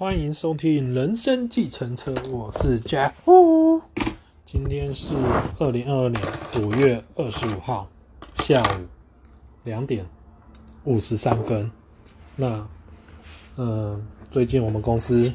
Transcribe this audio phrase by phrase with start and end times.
[0.00, 3.14] 欢迎收听《人生计程车》，我是 Jack。
[4.44, 5.16] 今天是
[5.58, 6.22] 二零二二年
[6.62, 7.88] 五月二十五号
[8.36, 8.86] 下午
[9.64, 10.06] 两点
[10.84, 11.68] 五十三分。
[12.36, 12.64] 那，
[13.56, 14.00] 呃，
[14.30, 15.32] 最近我们公司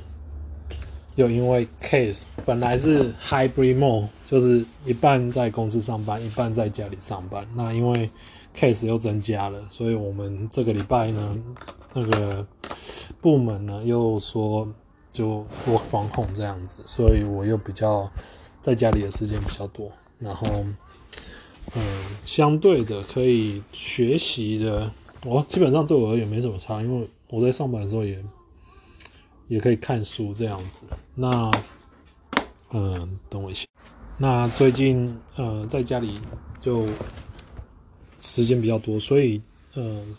[1.16, 7.45] 又因为 case 本来是 hybrid mode，就是一半在公司上班，一半在家里上班。
[7.54, 8.09] 那因为
[8.54, 11.38] case 又增加了，所以我们这个礼拜呢，
[11.93, 12.45] 那个。
[13.21, 14.68] 部门呢又说
[15.09, 18.11] 就 work from home 这样子，所以我又比较
[18.61, 20.45] 在家里的时间比较多，然后
[21.73, 21.81] 嗯，
[22.25, 24.92] 相对的可以学习的，
[25.23, 28.21] 我基本上对我而言没什么差，因为我在上班的时候也
[29.47, 30.86] 也可以看书这样子。
[31.15, 31.50] 那
[32.72, 33.66] 嗯，等我一下。
[34.17, 36.20] 那最近嗯，在家里
[36.59, 36.86] 就
[38.23, 39.41] 时间比较多，所以
[39.75, 40.16] 嗯。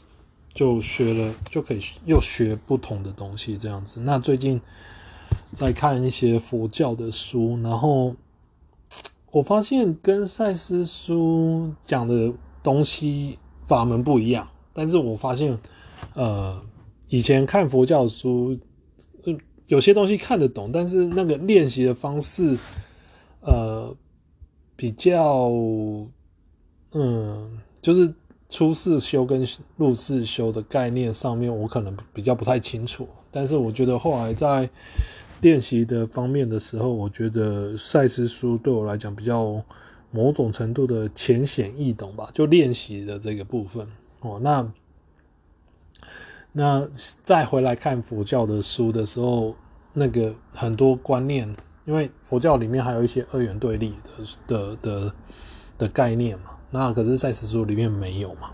[0.54, 3.98] 就学了，就可以又学不同的东西，这样子。
[3.98, 4.60] 那最近
[5.52, 8.14] 在看一些佛教的书，然后
[9.32, 14.46] 我发现跟赛斯书讲的东西法门不一样。
[14.72, 15.58] 但是我发现，
[16.14, 16.62] 呃，
[17.08, 18.56] 以前看佛教的书，
[19.66, 22.56] 有些东西看得懂，但是那个练习的方式，
[23.40, 23.92] 呃，
[24.76, 25.50] 比较，
[26.92, 28.10] 嗯，就是。
[28.50, 29.44] 出世修跟
[29.76, 33.08] 入世修的概念上面，我可能比较不太清楚。
[33.32, 34.70] 但是我觉得后来在
[35.40, 39.60] 练习的方面的时候，我觉得赛斯书对我来讲比较
[40.12, 42.30] 某种程度的浅显易懂吧。
[42.32, 43.88] 就练习的这个部分
[44.20, 44.70] 哦，那
[46.52, 46.88] 那
[47.24, 49.56] 再回来看佛教的书的时候，
[49.92, 51.52] 那个很多观念，
[51.86, 55.14] 因为佛教里面还有一些二元对立的的的
[55.78, 56.50] 的概念嘛。
[56.74, 58.50] 那可是赛斯书里面没有嘛？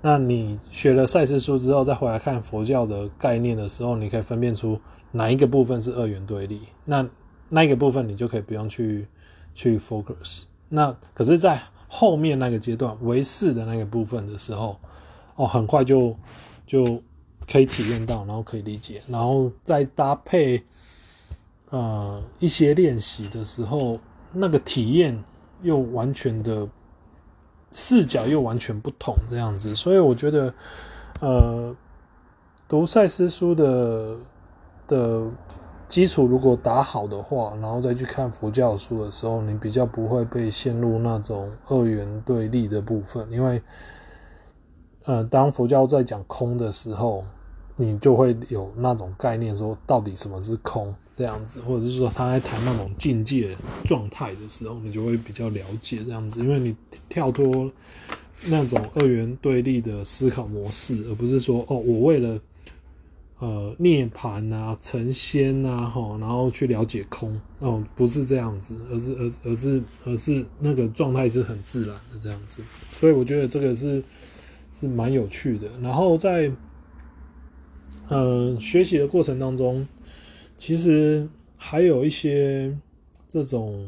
[0.00, 4.80] 那你学了赛斯书之后，再回来看佛教的概念的时候，你可以分辨出
[5.12, 6.62] 哪一个部分是二元对立。
[6.84, 7.08] 那
[7.48, 9.06] 那一个部分你就可以不用去
[9.54, 10.46] 去 focus。
[10.68, 14.76] 那可是，在后面那个阶段唯识的那个部分的时候，
[15.36, 16.16] 哦，很快就
[16.66, 17.00] 就
[17.48, 20.64] 可以体验到，然后可以理解，然后再搭配
[21.70, 24.00] 呃一些练习的时候，
[24.32, 25.22] 那个体验
[25.62, 26.68] 又完全的。
[27.72, 30.54] 视角又完全不同，这样子，所以我觉得，
[31.20, 31.74] 呃，
[32.68, 34.16] 读赛斯书的
[34.86, 35.26] 的
[35.88, 43.60] 基础如果打好的话，然后再去看佛教书的时候，你比较不会被陷入那种二元对立的部分，因为，
[45.06, 47.24] 呃，当佛教在讲空的时候。
[47.74, 56.74] 你就会有那种概念，说到底什么是空这样子，或者是说他在谈那种境界状态的时候，你就会比较了解这样子，因为你
[57.08, 57.70] 跳脱
[58.46, 62.40] 那种二元对立的思考模式，而不是说哦，我为了
[63.38, 72.62] 呃涅槃啊、成仙啊，吼，然后去了解空，哦，不是这样子，而是而而是而是那个状态是很自然的这样子，
[72.98, 74.02] 所以我觉得这个是
[74.72, 76.50] 是蛮有趣的，然后在。
[78.08, 79.86] 嗯，学习的过程当中，
[80.62, 82.78] 其实还有一些
[83.28, 83.84] 这种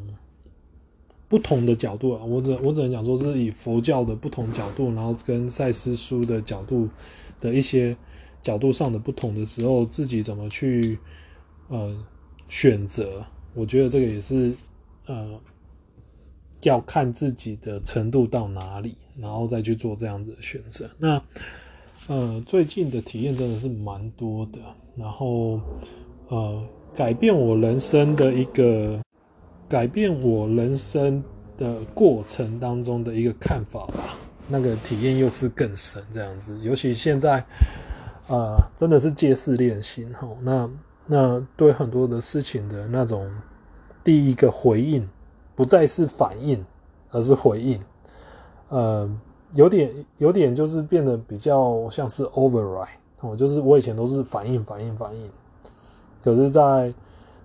[1.29, 2.25] 不同的角度啊。
[2.25, 6.89] 我只我只能讲说，是以佛教的不同角度，然后跟赛斯书的角度
[7.39, 7.97] 的一些
[8.43, 10.99] 角度上的不同的时候，自己怎么去
[11.69, 11.97] 呃
[12.49, 13.25] 选择？
[13.55, 14.53] 我觉得这个也是
[15.07, 15.41] 呃
[16.63, 20.91] 要看自己的程度到哪里，然后再去做这样子的选择。
[20.99, 21.23] 那。
[22.07, 24.59] 呃，最近的体验真的是蛮多的，
[24.95, 25.59] 然后
[26.29, 26.63] 呃，
[26.95, 29.01] 改变我人生的一个
[29.69, 31.23] 改变我人生
[31.57, 34.17] 的过程当中的一个看法吧，
[34.49, 36.59] 那个体验又是更深这样子。
[36.61, 37.45] 尤其现在，
[38.29, 40.29] 呃，真的是借势练心哈。
[40.43, 40.71] 那
[41.07, 43.31] 那对很多的事情的那种
[44.03, 45.09] 第一个回应，
[45.55, 46.65] 不再是反应，
[47.11, 47.81] 而是回应，
[48.69, 49.11] 呃。
[49.57, 52.89] 有点有点就是变得比较像是 override
[53.21, 55.31] 哦，就是我以前都是反应反应反应，
[56.25, 56.95] 可是在，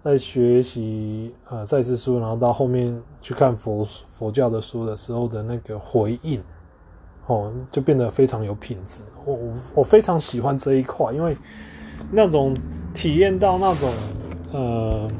[0.01, 6.41] 在学习呃赛斯书，然后到后面去看佛佛教的书的时候的那个回应，
[7.25, 9.03] 哦，就变得非常有品质。
[9.25, 11.35] 我我我非常喜欢这一块，因为
[12.09, 12.55] 那种
[12.93, 13.91] 体验到那种
[14.53, 15.11] 呃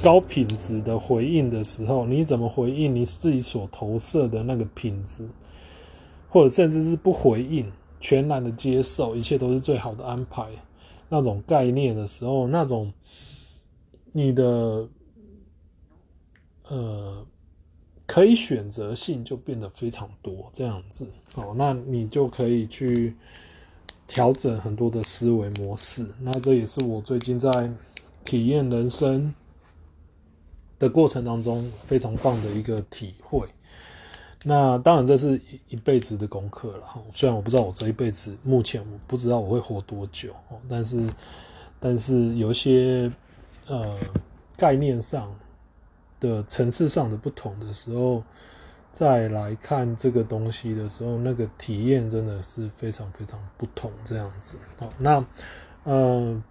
[0.00, 5.26] 高品质的回应的时候，你怎么回应你自己所投射的那个品质？
[6.28, 10.46] 或者甚至是不回应，全然的接受，一切都是最好的安排，
[11.14, 12.92] 那种概念的时候，那种
[14.10, 14.88] 你的
[16.66, 17.24] 呃
[18.04, 21.06] 可以选择性就变得非常多，这样子
[21.36, 23.14] 哦，那你就可以去
[24.08, 26.04] 调整很多的思维模式。
[26.20, 27.70] 那这也是我最近在
[28.24, 29.32] 体验人生
[30.80, 33.46] 的过程当中非常棒的一个体会。
[34.46, 36.86] 那当然这是一一辈子的功课了。
[37.12, 40.34] 虽然我不知道我这一辈子目前我不知道我会活多久，
[40.68, 41.08] 但是
[41.80, 43.12] 但是有一些
[43.66, 43.98] 呃
[44.56, 45.34] 概念上
[46.20, 48.22] 的层次上的不同的时候，
[48.92, 54.58] 再来看这个东西的时候，那个体验真的是非常非常不同这样子。
[54.78, 55.26] 好，那
[55.84, 56.42] 呃。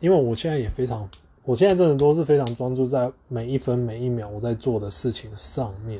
[0.00, 1.10] 因为我现在也非常，
[1.48, 5.98] 我现在真的都是非常专注在每一分每一秒我在做的事情上面，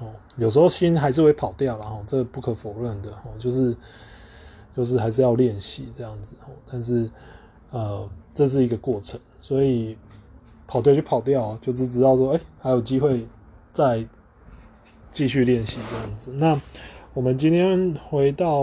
[0.00, 0.08] 哦，
[0.38, 3.76] 有时候心还是会跑掉了哈，这不可否认的哈，就是
[4.74, 7.10] 就是还是要练习这样子，哦但是
[7.72, 9.98] 呃，这是一个过程，所以
[10.66, 13.26] 跑掉就跑掉，就是知道说，哎，还有机会
[13.74, 14.02] 再
[15.12, 16.32] 继续练习这样子。
[16.32, 16.58] 那
[17.12, 18.62] 我们今天回到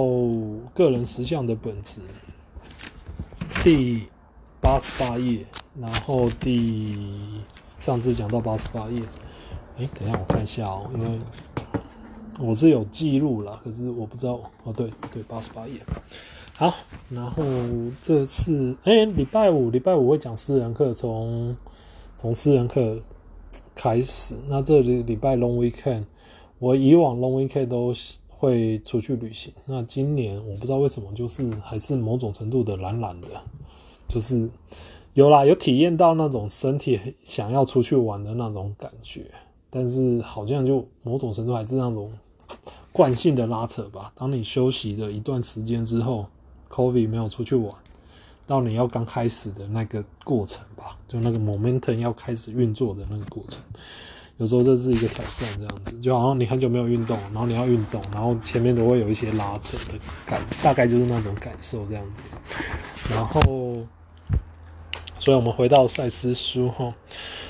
[0.73, 2.01] 个人实相的本质，
[3.63, 4.07] 第。
[4.59, 5.45] 八十八页，
[5.79, 6.97] 然后第
[7.79, 9.01] 上次讲到八十八页，
[9.77, 11.19] 哎，等一下我看一下哦，因为
[12.39, 14.39] 我是有记录了，可是我不知道。
[14.63, 15.79] 哦，对对，八十八页，
[16.55, 16.73] 好，
[17.09, 17.43] 然后
[18.01, 21.57] 这次哎，礼拜五礼拜五会讲私人课，从
[22.17, 23.01] 从私人课
[23.73, 26.05] 开始，那这里礼拜 long weekend，
[26.59, 27.93] 我以往 long weekend 都
[28.29, 33.27] 会出去旅行，那今年我不知道为什么，就是还是某种程度的懒懒的。
[34.07, 34.47] 就是
[35.13, 39.29] 有啦，有体验到那种身体想要出去玩的那种感觉，
[39.69, 42.11] 但是好像就某种程度还是那种
[42.91, 44.11] 惯性的拉扯吧。
[44.15, 46.25] 当你休息了一段时间之后
[46.69, 47.71] ，COVID 没有出去玩，
[48.47, 53.61] 到你要刚开始的那个过程吧，就那个 momentum 要开始运作的那个过程，
[54.37, 59.93] 有时候这是一个挑战，这样子就好像你很久没有运动，然后你要运动，然后前面都会有一些拉扯的
[60.25, 62.25] 感，大概就是那种感受这样子，
[63.11, 63.75] 然后。
[65.23, 66.93] 所以，我们回到赛斯书哈，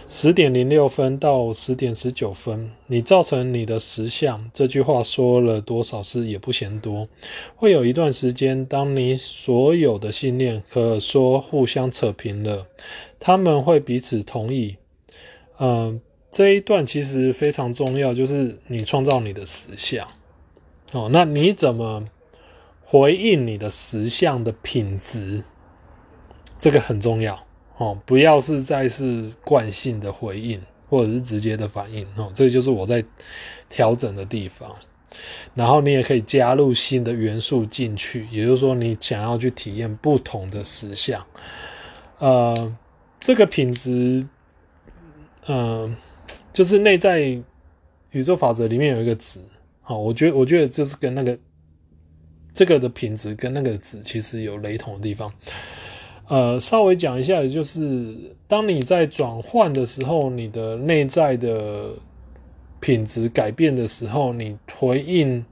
[0.07, 4.51] 十点零六分到十点十九分，你造成你的实相。
[4.53, 7.09] 这句话说了多少次也不嫌多。
[7.55, 12.67] 会有一段时间，当你所有的信念可说互相扯平了，
[13.19, 14.77] 他们会彼此同意。
[15.57, 15.99] 嗯、
[16.31, 20.07] 这一段其实非常重要，就是你创造你的实相。
[20.91, 22.05] 哦，那你怎么
[22.83, 25.43] 回应你的实相的品质？
[26.59, 27.43] 这个很重要。
[27.77, 33.03] 哦，不要是再是惯性的回应，或者是直接的反应哦，这就是我在
[33.69, 34.75] 调整的地方。
[35.53, 41.25] 然后你也可以加入新的元素进去，也就是说，你想要去体验不同的实相。
[42.17, 42.75] 呃，
[43.19, 44.27] 这个品质，
[45.45, 45.95] 呃，
[46.51, 47.39] 就是内在
[48.11, 49.39] 宇宙法则里面有一个值。
[49.81, 51.37] 好，我觉得，我觉得就是跟那个
[52.53, 55.31] 这个的品质跟那个值其实有雷同的地方。
[56.33, 61.91] 呃，稍微讲一下，就是当你在转换的时候，你的内在的
[62.79, 65.45] 品质改变的时候，你回应，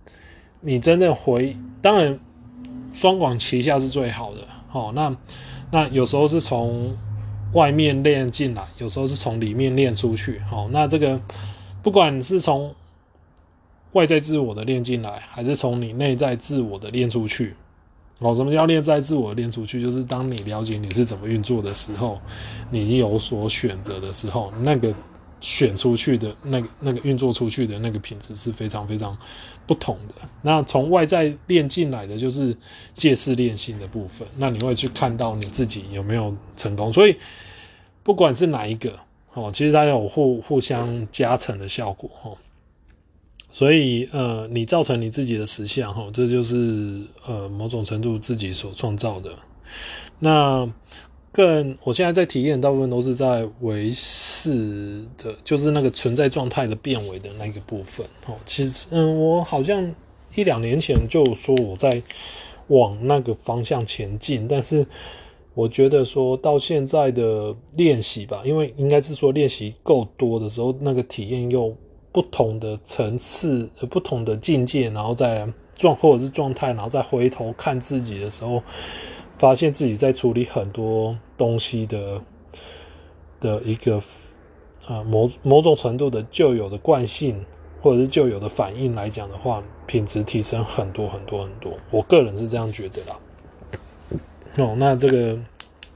[0.59, 2.19] 你真的回，当然
[2.95, 4.39] 双管齐下是最好的。
[4.69, 5.15] 好，那
[5.69, 6.97] 那有时候是从
[7.53, 10.39] 外面练进来，有时候是从里面练出去。
[10.49, 11.21] 好，那这个
[11.83, 12.73] 不管是从
[13.91, 17.53] 外在自我的练进来，还是从你内在自我的练出去。
[18.23, 19.81] 哦，什么叫练在自我练出去？
[19.81, 22.21] 就是当你了解你是怎么运作的时候，
[22.69, 24.93] 你有所选择的时候，那个
[25.39, 29.17] 选出去的那个那个运作出去的那个品质是非常非常
[29.65, 30.29] 不同的。
[30.43, 32.55] 那从外在练进来的就是
[32.93, 36.93] 借势练心的部分，那你会去看到你自己有没有成功。
[36.93, 37.17] 所以
[38.03, 38.99] 不管是哪一个，
[39.33, 42.37] 哦，其实它有互互相加成的效果，哦。
[43.53, 49.35] 所以，呃，你造成你自己的实相，哈，这就是呃某种程度自己所创造的。
[50.19, 50.71] 那
[51.33, 58.05] 更，我现在在体验，大部分都是在唯识的，就是那个存在状态的变为的那个部分。
[58.25, 59.93] 哦，其实，嗯，我好像
[60.33, 62.01] 一两年前就说我在
[62.67, 64.87] 往那个方向前进，但是
[65.53, 71.75] 我觉得说到现在的练习吧，因为应该是说练习够多的时候，那个体验又。
[72.11, 78.61] 不同的层次、不同的境界，然后再状或者是状态，然后再回头看自己的时候，
[79.39, 82.21] 发现自己在处理很多东西的
[83.39, 84.01] 的一个
[84.85, 87.45] 啊某某种程度的旧有的惯性，
[87.81, 91.77] 或者是旧有的反应来讲的话，品质提升很多很多很多。
[91.89, 93.19] 我个人是这样觉得啦。
[94.57, 95.39] 哦，那这个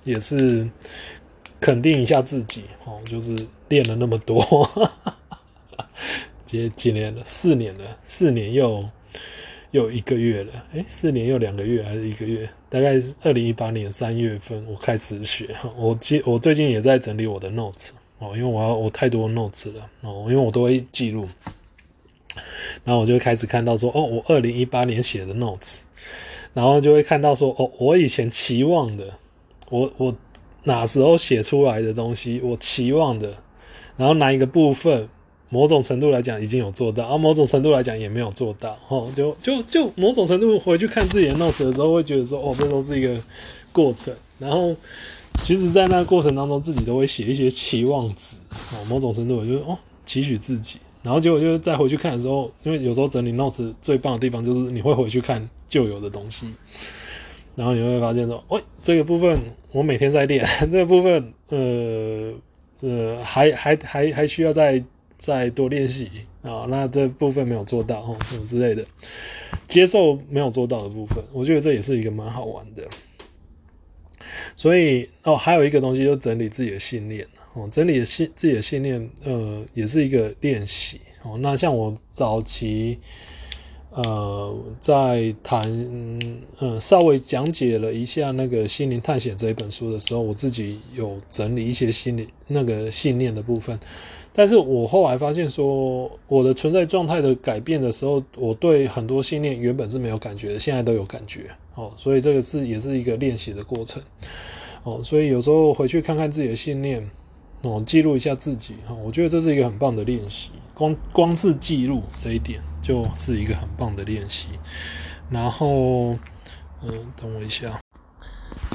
[0.05, 0.69] 也是
[1.59, 3.35] 肯定一下自己哦，就是
[3.67, 4.41] 练了那么多。
[6.45, 7.21] 几几年了？
[7.25, 8.87] 四年了，四年又
[9.71, 12.49] 又一个月了，诶、四年又两个月还是一个月？
[12.69, 15.55] 大概是二零一八年三月份我开始学。
[15.77, 21.27] 我记我最近也在整理我的 notes 哦，因为我要我太多 notes 了哦，因为我都会记录。
[22.83, 25.81] 然后我就开始看到说，哦，我二零一八年写的 notes，
[26.53, 29.17] 然后就会看到说，哦，我以前期望的，
[29.69, 30.15] 我我
[30.63, 33.37] 哪时候写出来的东西，我期望的，
[33.95, 35.07] 然后哪一个部分，
[35.55, 43.17] 某种程度来讲已经有做到，啊，某种程度来讲也没有做到，哦，就就就某种程度回去看自己的 notes 的时候，会觉得说，哦，这都是一个
[43.71, 44.13] 过程。
[44.37, 44.75] 然后，
[45.41, 48.35] 其实，在那个过程当中，自己都会写一些期望值，
[48.73, 50.77] 哦，某种程度，我就哦，期许自己。
[51.01, 56.47] 然后结果就是再回去看的时候，因为有时候整理 notes 最棒的地方就是你会回去看旧有的东西，
[57.55, 59.39] 然后你会发现说，喂，这个部分
[59.71, 62.33] 我每天在练， 这个部分呃
[62.81, 64.83] 呃还还还还需要再
[65.17, 66.09] 再多练习
[66.41, 68.85] 啊，那这部分没有做到哦，什么之类的，
[69.67, 72.87] 接受没有做到的部分，我觉得这也是一个蛮好玩的。
[74.55, 81.37] 所以哦，还有一个东西就整理自己的信念哦，整理的信自己的信念，呃，也是一个练习哦。
[81.39, 82.99] 那像我早期，
[83.95, 93.79] 呃，在谈，嗯、呃，稍微讲解了一下那个《心灵探险》这一本书的时候，我自己有整理一些心理那个信念的部分。
[94.33, 101.93] 但是我后来发现说，我的存在状态的改变的时候，我对很多信念原本是没有感觉的，现在都有感觉哦。
[101.95, 104.03] 所以这个是也是一个练习的过程
[104.83, 104.99] 哦。
[105.01, 107.09] 所以有时候回去看看自己的信念
[107.61, 110.51] 哦，记录一下自己哈，我觉得这是一个很棒的练习。
[110.75, 114.49] 光光是记录这一点就是一个很棒的练习。
[115.31, 116.19] 然后，
[116.83, 117.81] 嗯，等我一下。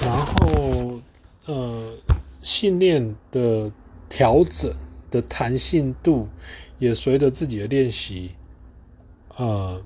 [0.03, 1.01] 然后，
[1.47, 1.93] 呃，
[2.43, 3.71] 训练的
[4.09, 4.75] 调整。
[5.11, 6.29] 的弹性度
[6.79, 8.31] 也随着自己的练习，
[9.37, 9.83] 呃，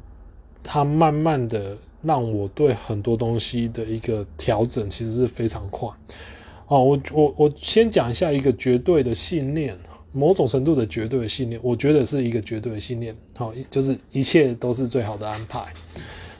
[0.62, 5.88] 它慢慢的让我对很多东西的一个调整其实是非常快。
[6.66, 9.78] 哦，我我我先讲一下一个绝对的信念，
[10.14, 13.14] 某种程度的绝对的信念，我觉得是一个绝对的信念。
[13.36, 15.74] 好，就是一切都是最好的安排，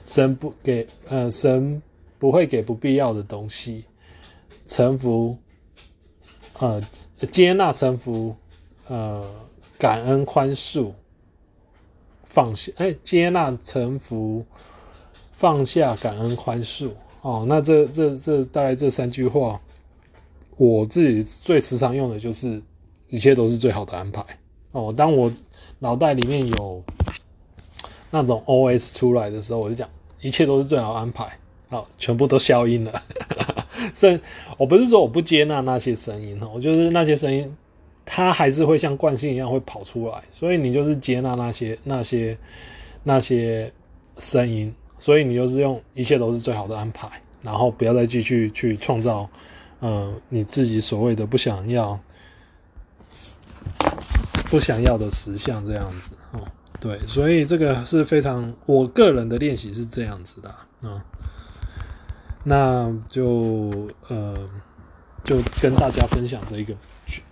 [0.03, 1.79] 神不给，呃，神
[2.17, 3.85] 不会给不必要的东西，
[4.65, 5.37] 臣服，
[6.57, 6.81] 呃，
[7.29, 8.35] 接纳臣服。
[8.87, 9.27] 呃，
[9.79, 10.91] 感恩、宽恕、
[12.23, 14.45] 放下，哎、接纳、臣服、
[15.31, 16.91] 放下、感恩、宽恕。
[17.23, 19.59] 哦，那这这这大概这三句话，
[20.57, 22.61] 我自己最时常用的就是
[23.07, 24.23] 一切都是最好的安排。
[24.71, 25.31] 哦，当我
[25.79, 26.83] 脑袋里面有
[28.11, 29.89] 那种 OS 出来的时候，我就讲
[30.21, 31.27] 一切都是最好安排。
[31.69, 33.03] 好，全部都消音了。
[33.93, 34.19] 所以，
[34.57, 37.55] 我不是说我不接纳那些声音，我就是那些声音。
[38.07, 42.37] 它还是会像惯性一样会跑出来，所以你就是接纳那些那些
[43.01, 43.73] 那些
[44.19, 47.09] 声音，所以你就是用一切都是最好的安排，
[47.41, 49.27] 然后不要再继续去创造，
[49.79, 51.99] 呃，你自己所谓的不想要
[54.49, 56.41] 不想要的实相这样子哦，
[56.79, 61.01] 对，所以这个是非常我个人的练习是这样子的啊，嗯，
[62.43, 64.49] 那就呃
[65.23, 66.75] 就跟大家分享这一个。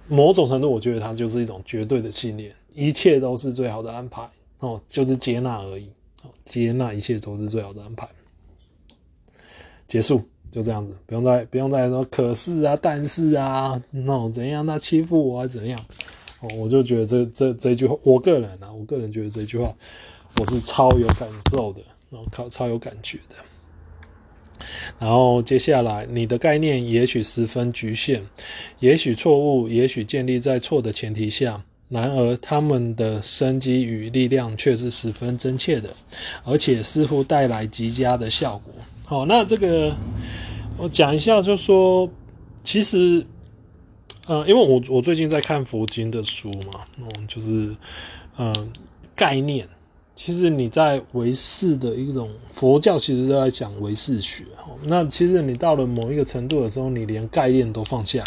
[0.07, 5.89] 某种程度，我觉得它就是一种绝对的信念，一切都是最好的安排哦，就是接纳而已
[6.21, 8.07] 哦，接纳一切都是最好的安排。
[9.87, 10.21] 结束
[10.51, 15.79] 就这样子，不用再不用再说可是啊，但是啊，那怎样，那欺负我啊，怎样
[16.57, 19.73] 我就觉得这这这句话，我个人啊，我个人觉得这句话，
[20.39, 23.35] 我是超有感受的，然后超超有感觉的。
[24.99, 28.21] 然后接下来，你的概念也许十分局限，
[28.79, 31.63] 也许错误，也许建立在错的前提下。
[31.89, 35.93] 然而，他们的生机与力量却是十分真切的，
[36.43, 38.73] 而且似乎带来极佳的效果。
[39.05, 39.95] 好，那这个
[40.77, 42.09] 我讲一下，就说
[42.63, 43.23] 其实，
[44.27, 47.75] 呃，因为我我最近在看佛经的书嘛，嗯，就是
[48.37, 48.71] 嗯
[49.15, 49.67] 概念。
[50.15, 54.43] 其实你在唯识的一种佛教，其实都在讲唯识学。
[54.83, 58.23] 那其实你到了某一个程度的时候，你连概念都放下，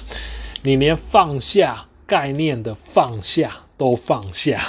[0.65, 4.61] 你连放下概念的放下都放下。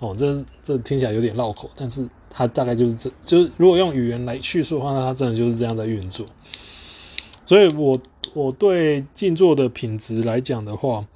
[0.00, 6.26] 哦，这这听起来有点绕口，但是它大概就是这，就是如果用语言来叙述的话，那它真的就是这样在运作。
[7.44, 8.00] 所以我
[8.32, 11.06] 我对静坐的品质来讲的话，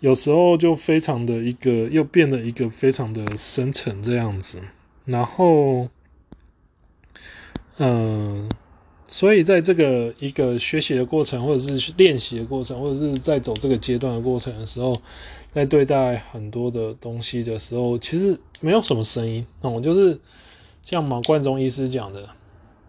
[0.00, 4.60] 有时候就非常的一个又变得一个非常的深沉这样子。
[5.04, 5.88] 然后，
[7.78, 8.50] 嗯，
[9.06, 15.00] 所以在这个一个学习的过程，或者是练习的过程，或者是在走这个阶段的过程的时候，
[15.52, 20.20] 在对待很多的东西的时候，其实没有什么声音，那我，就是
[20.82, 22.28] 像马贯中医师讲的，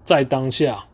[0.03, 0.87] 在当下，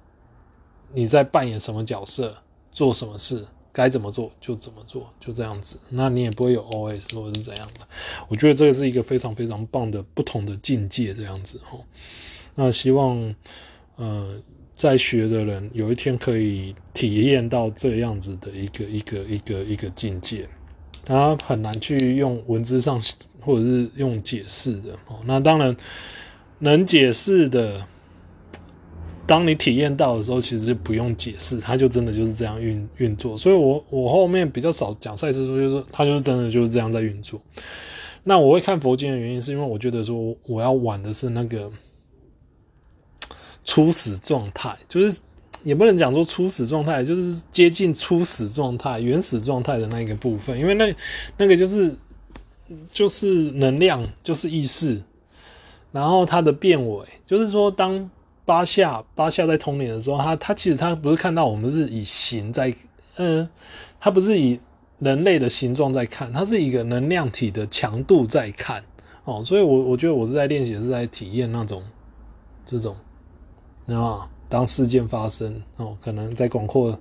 [0.93, 2.37] 你在扮演什么角色，
[2.71, 5.77] 做什么事，该怎么做就怎么做，就这样子。
[5.89, 7.87] 那你也不会有 OS 或者是怎样的。
[8.27, 11.79] 我觉得这个是一个非常非常棒的不同的境界，这样子哈。
[12.55, 13.35] 那希望，
[13.95, 14.39] 呃，
[14.77, 20.47] 在学的人有一天可以体验到这样子的一个一个一个一个境界。
[21.05, 23.01] 它很难去用文字上
[23.41, 25.19] 或者是用解释的哦。
[25.25, 25.75] 那当然
[26.59, 27.85] 能解释的，
[29.25, 33.37] 当你体验到的时候，其实就不用解释，它就真的就是这样运运作。
[33.37, 37.41] 所以我我后面比较少讲赛斯说，就是它就是真的就是这样在运作。
[38.23, 41.71] 那我会看佛经的原因，是因为我觉得说我要玩的是那个
[43.65, 45.19] 初始状态，就是。
[45.63, 50.93] 也不能讲说初始状态，就是接近初始状态、原始状态的那一个部分，因为那
[51.37, 51.95] 那个就是
[52.91, 55.01] 就是能量，就是意识，
[55.93, 58.09] 然后它的变为，就是说当
[58.45, 62.73] 巴夏巴夏在通灵的时候，他他其实他不是看到我们是以形在，
[63.15, 63.47] 嗯，
[63.99, 64.59] 他不是以
[64.99, 68.83] 人类的形状在看，他是一个能量体的强度在看
[69.23, 71.81] 哦，所以我我觉得我是在练习，是在体验那种
[72.65, 72.95] 这种，
[73.85, 74.29] 你知道吗？
[74.49, 76.99] 当事件发生哦，可能在广阔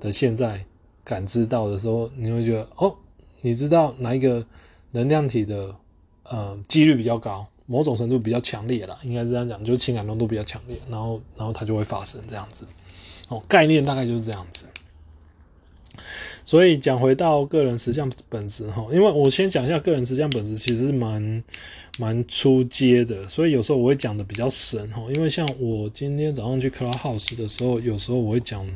[0.00, 0.64] 的现在
[1.04, 2.96] 感知到的时候，你会觉得哦，
[3.42, 4.46] 你知道哪一个
[4.92, 5.74] 能量体的
[6.22, 12.66] 呃几率比较高，某种程度比较强烈了，应该是这样讲，就是情感浓度比较强烈，然后然后它就会发生这样子
[13.28, 14.66] 哦，概念大概就是这样子。
[16.44, 21.44] 所以讲回到个人实相本质哈，因为我先讲一下个人实相本质，其实蛮
[21.98, 25.02] 蛮出阶的，所以有时候我会讲的比较深哈。
[25.14, 28.66] 因为像我今天早上去 Clubhouse 的时候，有时候我会讲，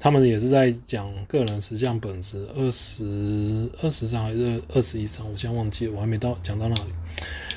[0.00, 6.92] 他们也是在讲个人实相本质二十二十三还是二十一章，我现在忘记，我还没到讲到那里。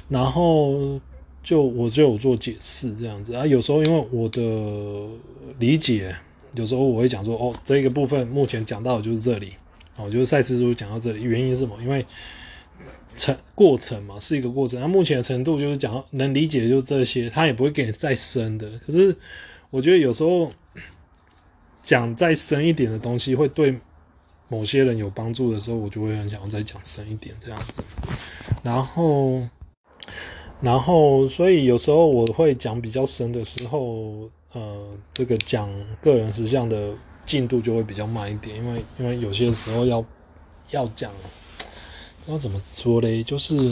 [0.09, 0.99] 然后
[1.41, 4.41] 就我就有做解释这样子啊，有时候因为我的
[5.59, 6.13] 理解。
[6.55, 9.53] 有时候我会讲说，哦，这个部分目前讲到的就是这里，
[9.97, 11.77] 哦，就是赛斯书讲到这里，原因是什么？
[11.79, 12.03] 因为
[13.15, 14.81] 程过程嘛，是一个过程。
[14.81, 18.67] 那目前的程度就是讲能理解就这些，他也不会给你再深的。
[18.79, 19.15] 可是
[19.69, 20.51] 我觉得有时候
[21.83, 23.77] 讲再深一点的东西，会对
[24.47, 27.83] 某些人有帮助的时候，我就会很想要再讲深一点这样子。
[28.63, 29.43] 然后，
[30.61, 34.29] 然后，所以有时候我会讲比较深的时候。
[34.51, 36.91] 呃，这个讲个人实相的
[37.23, 40.03] 进度就会比较慢一点，因为因为有些时候要
[40.71, 41.11] 要讲，
[42.25, 43.23] 要怎么说嘞？
[43.23, 43.71] 就是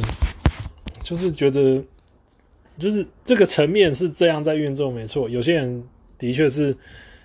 [1.01, 1.83] 就是觉得，
[2.77, 5.27] 就是这个层面是这样在运作，没错。
[5.27, 5.83] 有些人
[6.15, 6.77] 的确是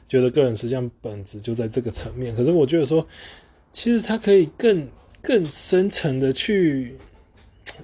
[0.08, 3.06] 觉得个人实相本质就在这个层面，可是我觉得说，
[3.70, 4.88] 其实他可以更
[5.20, 6.96] 更深层的去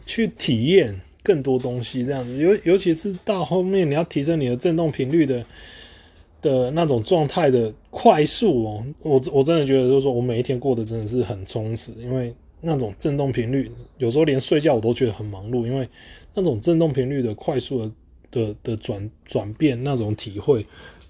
[0.07, 0.99] 去体验。
[1.29, 5.45] 更多东西这样子，尤尤其是到后面你要提升你的振动频率的
[6.41, 15.87] 的那种状态的快速哦，我我真的觉得就是说我每一天过得真的是很充实，因为那种振动频率，有时候连睡觉我都觉得很忙碌，因为
[16.33, 17.93] 那种振动频率的快速的
[18.31, 20.64] 的的转转变，那种体会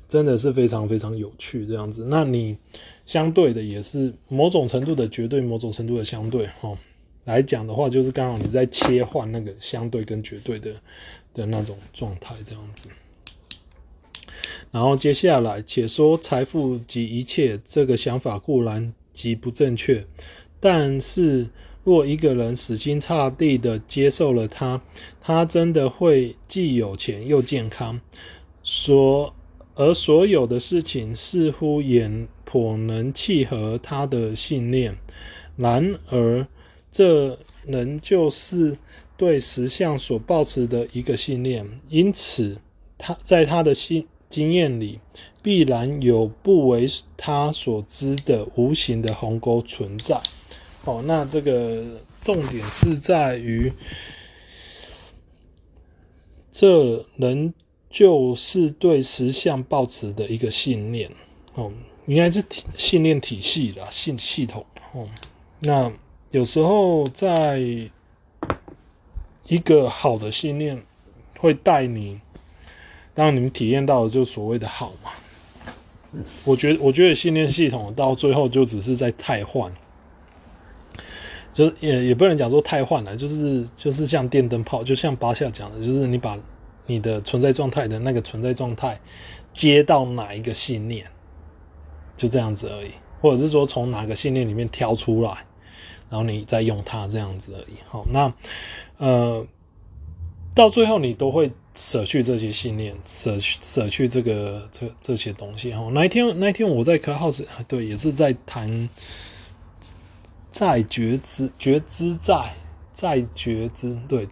[0.09, 2.05] 真的是非常非常有趣这样子。
[2.09, 2.57] 那你
[3.07, 6.77] 相对的也是某种程度的绝对，某种程度的相对哈。
[7.29, 10.73] 来讲的话，就是刚好你在切换那个相对跟绝对的
[11.35, 12.89] 的那种状态，这样子。
[14.71, 20.07] 然后接下来，且说财富及一切这个想法固然极不正确，
[20.59, 21.47] 但是
[21.85, 24.81] 若一个人死心塌地的接受了它，
[25.21, 28.01] 他真的会既有钱又健康，
[28.63, 29.35] 所
[29.75, 32.11] 而所有的事情似乎也
[32.47, 34.97] 颇能契合他的信念。
[35.57, 36.47] 然而，
[36.99, 38.77] 这仍旧是
[39.17, 42.59] 对实相所抱持的一个信念，因此
[42.99, 44.99] 他在他的心经验里，
[45.41, 50.21] 必然有不为他所知的无形的鸿沟存在。
[50.87, 51.85] 哦，那这个
[52.21, 53.73] 重点是在于，
[56.51, 57.55] 这仍
[57.89, 61.09] 旧是对实相抱持的一个信念。
[61.55, 61.73] 哦，
[62.07, 64.67] 应该是体信念体系啦，信系统。
[64.95, 65.09] 哦，
[65.61, 65.93] 那。
[66.31, 67.59] 有时候，在
[69.47, 70.83] 一个好的信念
[71.39, 72.21] 会带你，
[73.15, 75.11] 当然你们体验到的就所谓的好嘛。
[76.45, 79.73] 我觉得，我觉得信念系统到最后就只是在太换，
[81.51, 86.39] 就也也不能讲说太换了，就是就是像电灯泡，就像巴夏讲的，就是你把
[86.85, 89.01] 你的存在状态的那个存在状态
[89.55, 91.07] 接到哪一个信念，
[92.19, 92.91] 就这样子而已，
[93.23, 95.47] 或者是说从哪个信念里面挑出来。
[96.11, 97.77] 然后你再用它这样子而已。
[97.89, 98.33] 好，那
[98.99, 99.47] 呃，
[100.55, 105.89] 到最后你都会舍去这些信念，舍去舍去这个这这些东西哈。
[105.93, 108.89] 那一天那一天我在 Clubhouse 对，也是在谈
[110.51, 112.53] 在觉知觉知在
[112.93, 114.29] 在觉知对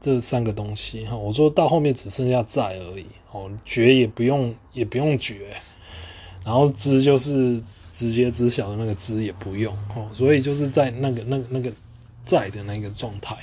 [0.00, 1.16] 这三个东西哈。
[1.16, 5.56] 我说到后面只剩下在而已哦，觉也不用也不用觉，
[6.44, 7.62] 然后知就是
[7.92, 11.72] 直接知晓的那个知也不用哦，所以就是在那个那个那个
[12.22, 13.36] 在的那个状态。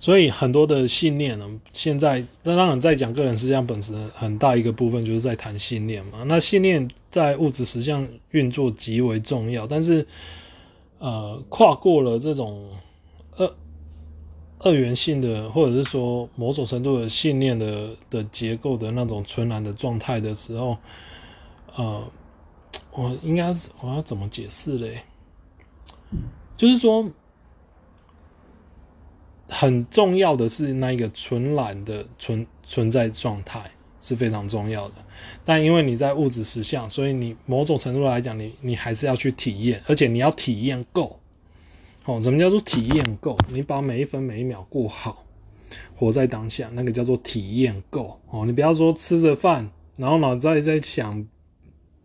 [0.00, 6.22] 所以很多的信念呢，现在那当然在讲个人实相本质，很大一个部分就是在谈信念嘛。
[6.26, 10.06] 那信念在物质实相运作极为重要，但是
[11.00, 12.70] 呃，跨过了这种
[13.36, 13.54] 二
[14.60, 20.78] 二元性的，或者是说某种程度的信念的的结构的那种纯然的状态的时候，
[21.74, 22.04] 呃，
[22.92, 25.02] 我应该是我要怎么解释嘞？
[26.56, 27.10] 就是说。
[29.50, 34.96] 很重要的是那一个纯然的存存在状态是非常重要的，
[35.42, 41.18] 但因为你在物质实相，所以你某种程度来讲，你你还是要去体验，而且你要体验够。
[42.04, 43.38] 哦，什么叫做体验够？
[43.48, 45.24] 你把每一分每一秒过好，
[45.96, 48.20] 活在当下，那个叫做体验够。
[48.28, 51.26] 哦，你不要说吃着饭，然后脑袋在想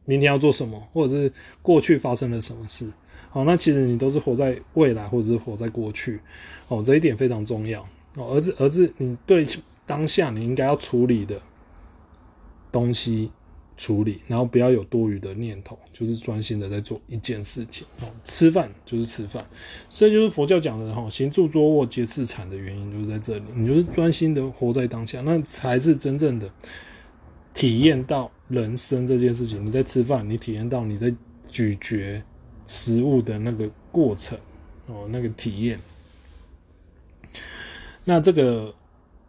[0.05, 2.89] 明天要做什么，或者是过去发生了什么事。
[3.29, 6.19] 好，那其实你都是活在未来，或者是活在过去，
[6.67, 7.81] 哦，这一点非常重要
[8.15, 8.27] 哦。
[8.31, 9.43] 而是，而是你对
[9.87, 11.41] 当下你应该要处理的
[12.71, 13.31] 东西
[13.75, 17.87] 处理，然后不要有多余的念头，就是专心的在做一件事情。
[18.01, 19.43] 哦，吃饭就是吃饭，
[19.89, 23.45] 所以就是佛教讲的哈，行住坐卧皆是禅的原因就是在这里。
[23.55, 26.47] 你就是专心的活在当下，那才是真正的
[27.53, 29.65] 体验到人生这件事情。
[29.65, 31.13] 你在吃饭，你体验到你在
[31.49, 32.21] 咀嚼。
[32.65, 34.39] 食物的那个过程
[34.87, 35.77] 哦，那个体验，
[38.05, 38.73] 那这个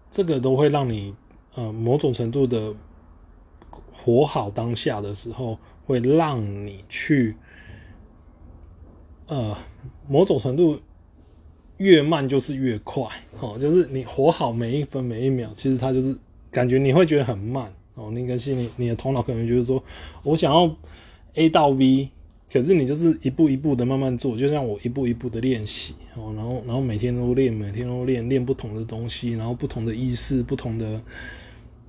[0.08, 1.12] 这个都会让你
[1.56, 2.72] 呃某种程度的
[3.92, 7.34] 活好当下的时候，会让你去
[9.26, 9.58] 呃
[10.08, 10.80] 某种程度
[11.78, 13.04] 越慢就是越快
[13.40, 16.16] 哦，就是你活好每一分每一秒，其实它就是
[16.52, 19.82] 感觉你会觉得很慢哦，那个是你你的头脑可能就是说
[20.22, 20.74] 我想要
[21.34, 22.10] A 到 B。
[22.52, 31.02] 可是你就是一步一步的慢慢做，就像我一步一步的练习哦，然后然后每天都练，每天都练，练不同的东西，然后不同的意识，不同的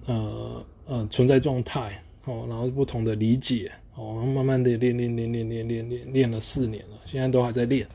[0.07, 7.85] 呃呃存在状态哦，然后不同的理解哦，然后慢慢的练练练练练练练练了四年了，现在都还在练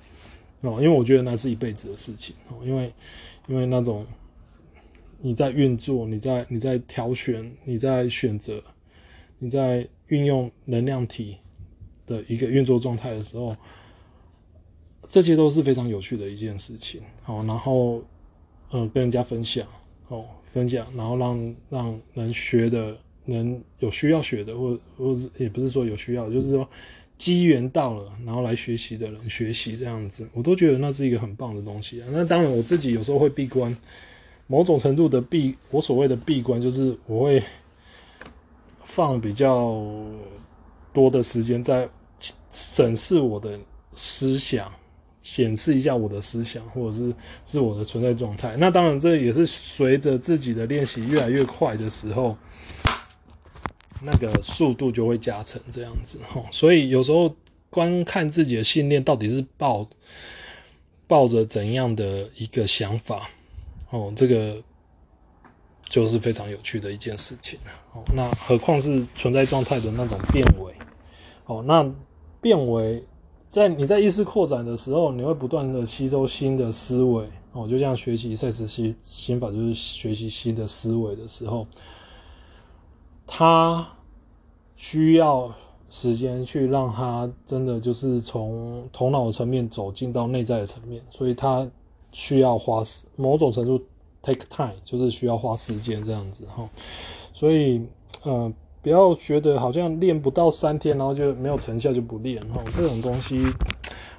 [0.61, 2.93] 哦，因为我觉得那是一辈子的事情哦，因为
[3.49, 4.07] 因为那种
[5.21, 8.63] 你在运作，你在你在挑选，你在选择，
[9.39, 11.37] 你在运用能量体。
[12.07, 13.55] 的一个运作状态的时候，
[15.09, 17.01] 这些都是非常有趣的一件事情。
[17.23, 18.03] 好，然后
[18.71, 19.65] 呃跟人家分享，
[20.09, 26.69] 哦分享，然后让让人学的，能有需要学的，或或是也不是说有需要，就是说
[27.17, 32.03] 机缘到了，然后来学习的人学习这样子，我都觉得那是一个很棒的东西。
[32.11, 33.77] 那当然我自己有时候会闭关，
[34.51, 37.41] 某种程度的闭，我所谓的闭关就是我会
[38.83, 39.81] 放比较
[40.93, 41.89] 多的时间在。
[42.51, 43.59] 审视我的
[43.95, 44.71] 思想，
[45.23, 47.15] 显示一下我的思想，或者是
[47.47, 48.57] 是我的存在状态。
[48.59, 52.37] 那当然，这也是随着自己的练习越来越快的时候，
[54.03, 56.45] 那个速度就会加成这样子哈。
[56.51, 57.35] 所以有时候
[57.71, 59.89] 观看自己的信念到底是抱
[61.07, 63.31] 抱着怎样的一个想法
[63.91, 64.63] 哦，这个
[65.89, 67.59] 就是非常有趣的一件事情
[67.93, 68.03] 哦。
[68.15, 70.75] 那何况是存在状态的那种变为
[71.47, 71.93] 哦，那。
[72.43, 73.05] 变为
[73.51, 81.67] 在你在意识扩展的时候，你会不断的吸收新的思维哦，就像学习赛斯心心法，就是学习新的思维的时候，
[83.27, 83.87] 它
[84.75, 85.55] 需要
[85.91, 91.71] 时间去让它真的就是从头脑层面走进到内在的层面，所以它
[92.13, 92.83] 需要花
[93.17, 93.83] 某种程度
[94.23, 96.69] take time，就是需要花时间这样子哈，
[97.33, 97.83] 所以
[98.23, 98.53] 呃。
[98.83, 103.39] 不要觉得好像练不到三天，然后就没有成效就不练哈，这种东西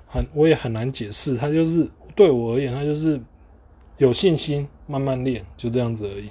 [0.06, 1.36] 很我也很难解释。
[1.36, 3.20] 它就是对我而言，它就是
[3.98, 6.30] 有信心慢慢练，就这样子而已，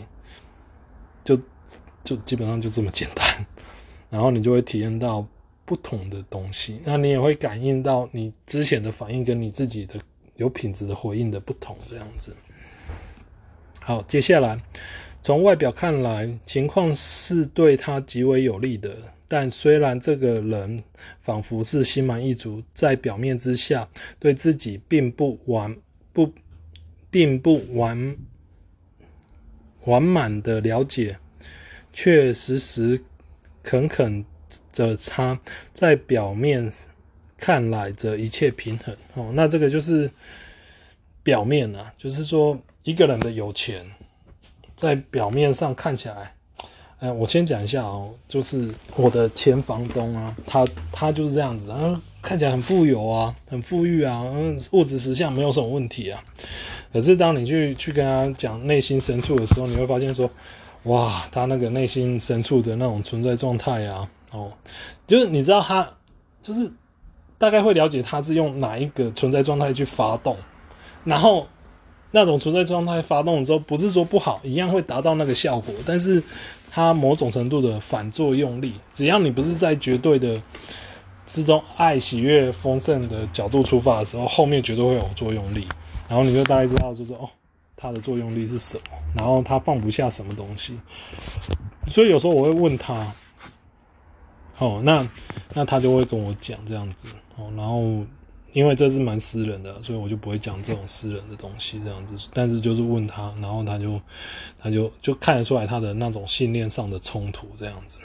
[1.25, 1.37] 就
[2.05, 3.45] 就基本上就这么简单。
[4.11, 5.27] 然后你就会体验到
[5.65, 9.95] 不同的东西，那你也会感应到你之前的反应跟你自己的
[10.41, 12.35] 有品质的回应的不同，这样子。
[13.79, 14.59] 好，接下来。
[15.23, 18.97] 从外表看来，情况是对他极为有利的。
[19.29, 20.83] 但虽然这个人
[21.21, 23.87] 仿佛是心满意足，在表面之下
[24.19, 25.77] 对自己并不完
[26.15, 26.33] 不，
[27.11, 28.17] 并不完
[29.85, 31.19] 完满的了解，
[31.93, 33.03] 却时时
[33.63, 34.25] 肯肯
[34.73, 35.39] 着他
[35.75, 36.73] 在表面
[37.41, 39.31] 看来着一切平衡哦。
[39.33, 40.11] 那这个就是
[41.23, 43.85] 表面啊，就是说一个人的有钱，
[44.77, 46.35] 在表面上看起来。
[47.01, 56.23] 哎，我先讲一下哦，就是我的前房东啊，他他就是这样子，啊，看起来很富有啊，很富裕啊，嗯，物质实相没有什么问题啊。
[56.93, 60.31] 可是当你去去跟他讲内心深处的时候，你会发现说，
[60.83, 64.53] 哇，他那个内心深处的那种存在状态啊，哦，
[65.07, 65.95] 就是你知道他，
[66.43, 66.71] 就是
[67.41, 70.37] 大概会了解他是用哪一个存在状态去发动，
[71.03, 71.49] 然后。
[72.13, 76.21] 那种存在状态发动的时候，不是说不好，一样会达到那个效果，但是
[76.69, 80.43] 它某种程度的反作用力，只要你不是在绝对的
[81.25, 85.69] 之中爱、喜悦、丰盛的角度出发的时候，后面绝对会有作用力，
[86.09, 87.31] 然后你就大概知道，就是哦，
[87.77, 88.83] 它的作用力是什么，
[89.15, 90.77] 然后它放不下什么东西，
[91.87, 93.15] 所以有时候我会问他，
[94.59, 95.09] 哦，那
[95.55, 97.07] 那他就会跟我讲这样子，
[97.41, 98.07] 哦，然后。
[98.53, 102.29] 因为这是蛮私人的，所以我就不会讲这种私人的东西这样子。
[102.35, 104.01] 但是就是问他，然后他就
[104.59, 108.01] 他就就看得出来他的那种信念上的冲突这样子。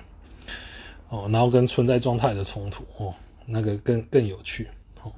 [1.09, 3.11] 哦，然后跟存在状态的冲突哦，
[3.47, 4.67] 那个更更有趣
[5.01, 5.11] 哦。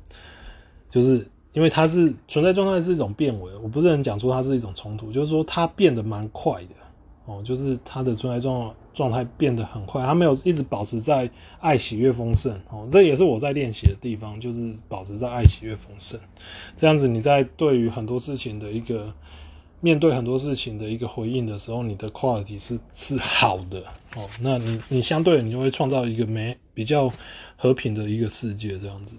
[0.89, 6.75] 就是因为它是存在状态是一种变为，我不是很讲出它是一种冲突，就是说它变得蛮快的
[7.27, 8.75] 哦，就是他的存在状态。
[8.97, 16.19] 状态变得很快，他没有一直保持在爱、喜悦、丰盛哦，这也是我在练习的地方，就是保持在爱、喜悦、丰盛，
[16.77, 19.13] 这样子你在对于很多事情的一个
[19.81, 23.83] 面对很多事情的一个回应的时候，你的 quality 是是好的
[24.15, 27.13] 哦，那你你相对你就会创造一个没比较
[27.55, 29.15] 和平的一个世界这样子。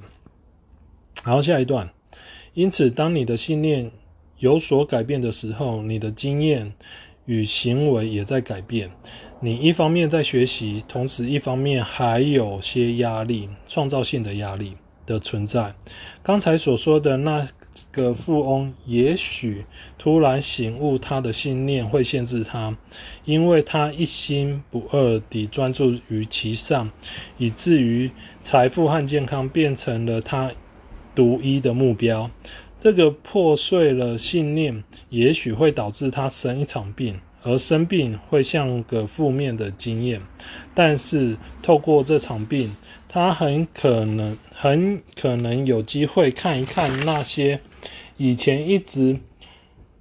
[1.22, 1.88] 然后下一段，
[2.52, 3.92] 因此当你的信念
[4.38, 6.74] 有所改变的时候，你的经验
[7.28, 8.90] 与行为也在改变。
[9.40, 15.74] 你一方面在学习，同时一方面还有些压力，创造性的压力的存在。
[16.22, 17.46] 刚才所说的那
[17.92, 19.66] 个富翁，也许
[19.98, 22.74] 突然醒悟，他的信念会限制他，
[23.26, 26.90] 因为他一心不二地专注于其上，
[27.36, 28.10] 以至于
[28.40, 30.50] 财富和健康变成了他
[31.14, 32.30] 独一的目标。
[32.80, 37.20] 这个破碎了信念，也许会导致他生一场病。
[37.44, 40.20] 而生病会像个负面的经验，
[40.74, 42.74] 但是透过这场病，
[43.08, 47.60] 他很可能很可能有机会看一看那些
[48.16, 49.20] 以前一直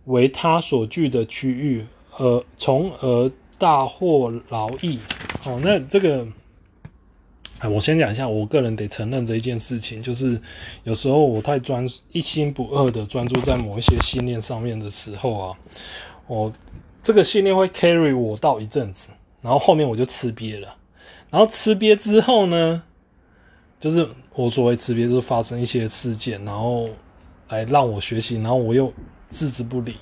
[0.05, 1.85] 为他所惧的区域，
[2.17, 4.97] 而从而大获劳益。
[5.45, 6.27] 哦，那这个，
[7.60, 10.39] 哎我先讲一下，我个人得承认这一件事情，就是
[10.84, 15.58] 有时候我太专一心不二的专注在某一些信念上面的时候啊，
[16.28, 16.54] 我。
[17.04, 19.08] 这个信念会 carry 我到一阵子，
[19.41, 20.76] 然后后面我就吃瘪了。
[21.30, 22.84] 然后吃瘪之后呢，
[23.80, 26.89] 就是我所谓吃瘪，就是发生一些事件，然后
[27.48, 28.91] 来让我学习，然后我又
[29.32, 29.96] 置之不理。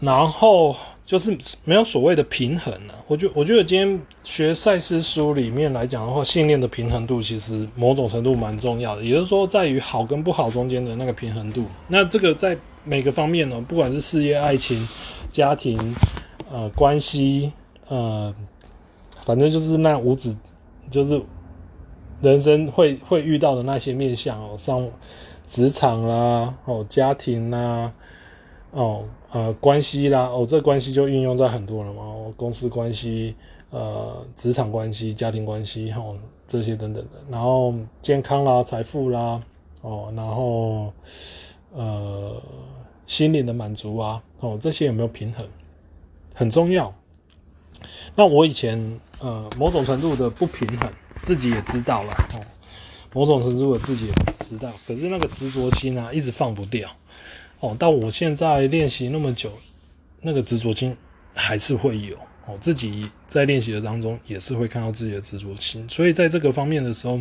[0.00, 2.94] 然后就是没有所谓的平衡了。
[3.06, 11.64] 我觉我觉得今天学赛斯书里面来讲的话，信念的平衡度其实某种程度蛮重要的，也就是说在于好跟不好中间的那个平衡度。
[11.88, 12.58] 那这个在。
[12.88, 14.88] 每个方面呢，不管是事业、爱情、
[15.32, 15.92] 家庭、
[16.48, 17.52] 呃关系，
[17.88, 18.32] 呃，
[19.24, 20.36] 反正就是那五子，
[20.88, 21.20] 就是
[22.22, 24.88] 人生会会遇到的那些面向哦，上
[25.48, 27.92] 职场啦，哦家庭啦，
[28.70, 32.02] 哦呃关系啦，哦这关系就运用在很多了嘛，
[32.36, 33.34] 公司关系、
[33.70, 39.42] 呃职场关系、家庭关系，哦这些等等的，然后健康啦、财富啦，
[39.82, 40.92] 哦然后
[41.72, 42.42] 呃。
[43.06, 45.46] 心灵的满足啊，哦，这些有没有平衡，
[46.34, 46.92] 很重要。
[48.16, 50.90] 那我以前呃某种程度的不平衡，
[51.22, 52.42] 自己也知道了哦，
[53.14, 56.90] 某种程度的自己也知道，可是那个执着心啊，一直放不掉
[57.60, 57.76] 哦。
[57.78, 59.50] 到我现在练习那么久，
[60.20, 60.96] 那个执着心
[61.34, 62.16] 还是会有
[62.46, 62.56] 哦。
[62.60, 67.20] 自己在练习的当中也是会看到自己的执着心，所以在这个方面的时候，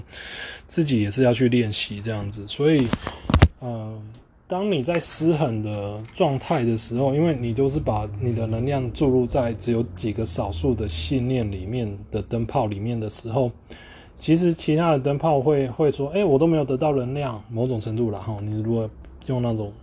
[0.67, 2.48] 自己也是要去练习这样子。
[2.48, 2.88] 所以，
[3.62, 4.02] 嗯、
[4.48, 13.52] 当你在失衡的状态的时候，因为你都是把你的能量注入在只有几个少数的信念里面的灯泡里面的时候，
[14.17, 18.89] 其实其他的灯泡会会说：“哎，我都没有得到能量。”某种程度然后你如果
[19.26, 19.74] 用那种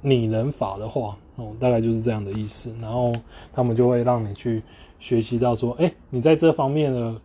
[0.00, 2.74] 拟人法的话，哦，大概就是这样的意思。
[2.80, 3.12] 然后
[3.52, 4.62] 他们就会让你去
[4.98, 7.20] 学习到说：“哎，你在这方面的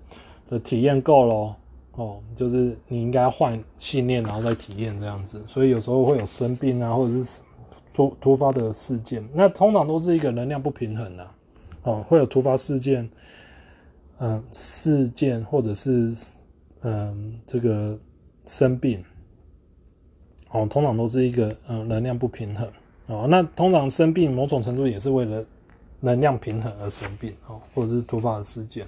[0.50, 1.56] 的体验够了。”
[1.98, 7.40] 哦，就是你应该换信念，然后再体验这样子，所以有时候会有生病啊，或者是
[7.94, 11.26] 突突发的事件，那通常都是一个能量不平衡的，
[11.84, 13.10] 哦，会有突发事件，
[14.18, 16.14] 嗯，事件或者是
[16.82, 17.98] 嗯这个
[18.46, 19.02] 生病，
[20.56, 22.70] 哦，通常都是一个嗯能量不平衡，
[23.08, 25.44] 哦，那通常生病某种程度也是为了
[26.00, 28.86] 能量平衡而生病，哦，或者是突发的事件，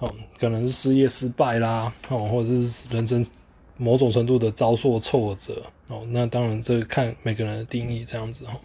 [0.00, 3.26] 哦，可能是事业失败啦，哦，或者是人生。
[3.78, 8.58] 某种程度的遭受挫折哦，那当然这看每个人的定义这样子哈。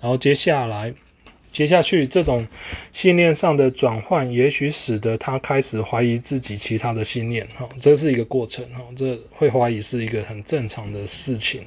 [0.00, 0.94] 然后接下来，
[1.52, 2.46] 接下去这种
[2.92, 11.66] 信念上的转换，也许使得他开始怀疑自己其他的信念哈，这是一个过程哈，这会怀疑是一个很正常的事情。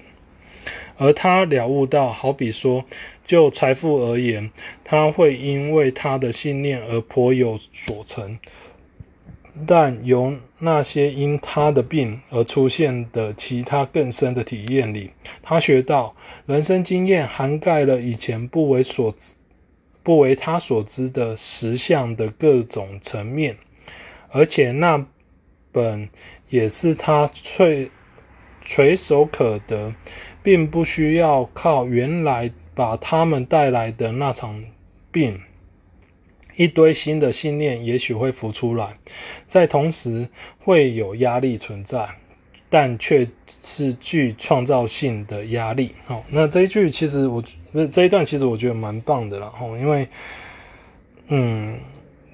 [0.98, 2.84] 而他了悟到，好比说
[3.28, 4.50] 就财富而言，
[4.84, 8.40] 他会因为他的信念而颇有所成。
[9.68, 15.12] 但由那些因他的病而出现的其他更深的体验里，
[15.44, 19.32] 他学到人生经验涵盖了以前不为所知
[20.06, 23.58] 不为他所知的实相的各种层面，
[24.30, 25.04] 而且那
[25.72, 26.10] 本
[26.48, 27.90] 也是他垂
[28.62, 29.96] 垂手可得，
[30.44, 34.64] 并不需要靠原来把他们带来的那场
[35.12, 35.42] 病。
[36.56, 39.00] 一堆新的信念也许会浮出来，
[39.48, 42.08] 在同时会有压力存在，
[42.70, 43.28] 但却
[43.62, 45.96] 是具创造性的压力。
[46.06, 47.44] 好，那这一句其实我
[47.76, 49.52] 不是这一段，其实我觉得蛮棒的啦。
[49.60, 50.08] 吼，因为
[51.28, 51.78] 嗯，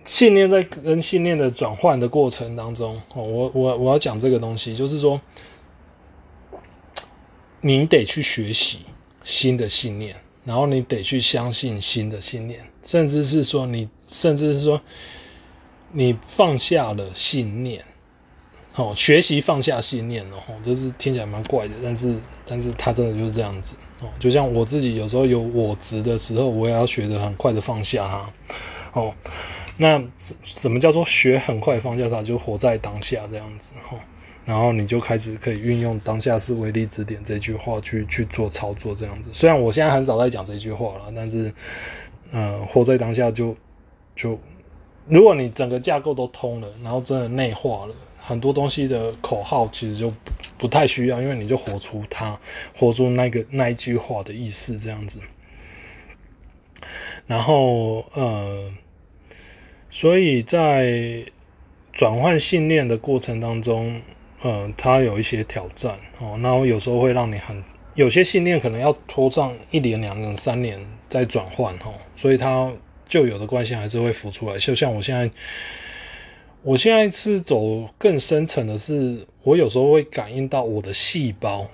[0.06, 5.20] 信念在跟信念的转换的过程当中，哦，我我我要讲这个东西，就是说
[7.60, 8.86] 你得去学习
[9.24, 10.18] 新的信念。
[10.44, 14.82] 然后你得去相信新的信念，甚至是说你，甚至是说
[15.92, 17.86] 你放下了信念，
[18.74, 24.10] 哦，学习放下信念哦，这是听起来蛮怪的，但是，但是他真的就是这样子哦。
[24.20, 28.34] 就像我自己有时候有我执的时候，我也要学得很快的放下哈。
[28.94, 29.14] 哦，
[29.78, 30.04] 那
[30.44, 32.22] 什么叫做学很快放下它？
[32.22, 33.98] 就活在当下这样子哈。
[34.44, 39.30] 然后你就开始可以运用“当下是唯利之点”这句话去去做操作，这样子。
[39.32, 41.54] 虽然我现在很少在讲这句话了，但是，
[42.32, 43.56] 呃，活在当下就
[44.16, 44.38] 就，
[45.08, 50.14] 如果你整个架构都通了，然后真的内化了很多东西的口号，其实就
[50.58, 52.40] 不，太需要，因为你就活出它，
[52.78, 55.20] 活出那个那一句话的意思，这样子。
[57.28, 58.72] 然后，呃，
[59.90, 61.26] 所以在
[61.92, 64.02] 转换信念的过程当中。
[64.44, 72.74] 嗯，它有一些挑战哦，然后有时候会让你很有些信念可能要拖上一年、两年、三年再转换哦，所以它
[73.08, 74.58] 旧有的关系还是会浮出来。
[74.58, 75.30] 就像我现在，
[76.64, 81.68] 我现在是走更深层的是，我有时候会感应到我的细胞，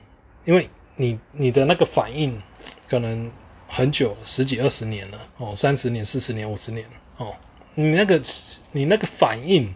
[0.45, 2.41] 因为你你的那个反应
[2.89, 3.31] 可能
[3.67, 6.85] 很久，十几二十年了哦，三十年、四十年、五十年
[7.17, 7.33] 哦，
[7.75, 8.21] 你那个
[8.71, 9.73] 你那个反应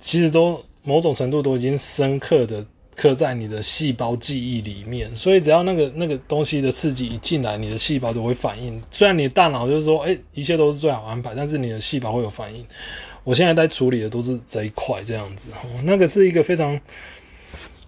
[0.00, 0.64] 其实都。
[0.84, 8.82] 某种程度都已经深刻的刻在你的细胞记忆里面，所以只要那个那个东西的刺激一进来，你的细胞都会反应。
[8.90, 12.66] 虽然你的大脑就是说，哎、一切都是最好安排，但是你的细胞会有反应。
[13.24, 15.50] 我现在在处理的都是这一块这样子，
[15.84, 16.80] 那个是一个非常，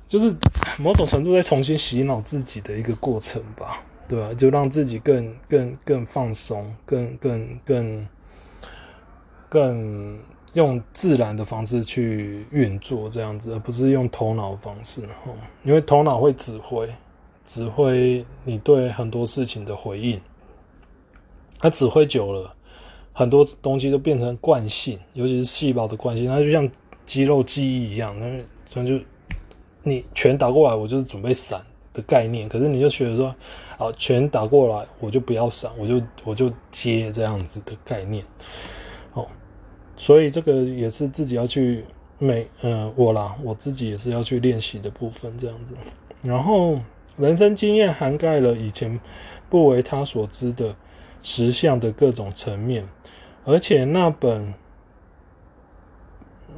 [0.08, 0.36] 就是
[0.78, 4.34] 某种程度在重新洗脑自己的一个过程吧，对吧？
[4.34, 8.08] 就让自己更更更放松，更更更
[9.48, 10.18] 更。
[10.54, 15.02] 用自然的方式去运作，这样子，而不是用头脑方式，
[15.64, 16.88] 因为头脑会指挥，
[17.44, 20.20] 指挥你对很多事情的回应。
[21.58, 22.53] 它指挥久了，
[23.14, 26.68] 很多东西都变成惯性，尤其是细胞的惯性，它就像
[27.06, 28.26] 肌肉记忆一样，那
[28.68, 29.04] 所以就
[29.84, 32.48] 你拳打过来，我就是准备闪的概念。
[32.48, 33.34] 可是你就觉得说，
[33.78, 38.24] 啊，拳打过来，我就不要闪，我就我就接这样子的概念，
[39.12, 39.26] 哦。
[39.96, 41.84] 所以这个也是自己要去
[42.18, 45.76] 每呃我啦，我自己也是要去练习的部分，这样子。
[46.22, 46.80] 然后
[47.16, 48.98] 人生经验涵盖了以前
[49.48, 50.74] 不为他所知的
[51.24, 52.86] 实相的各种层面，
[53.44, 54.54] 而且那本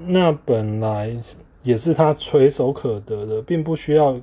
[0.07, 1.17] 那本来
[1.63, 4.21] 也是他垂手可得的，并不需要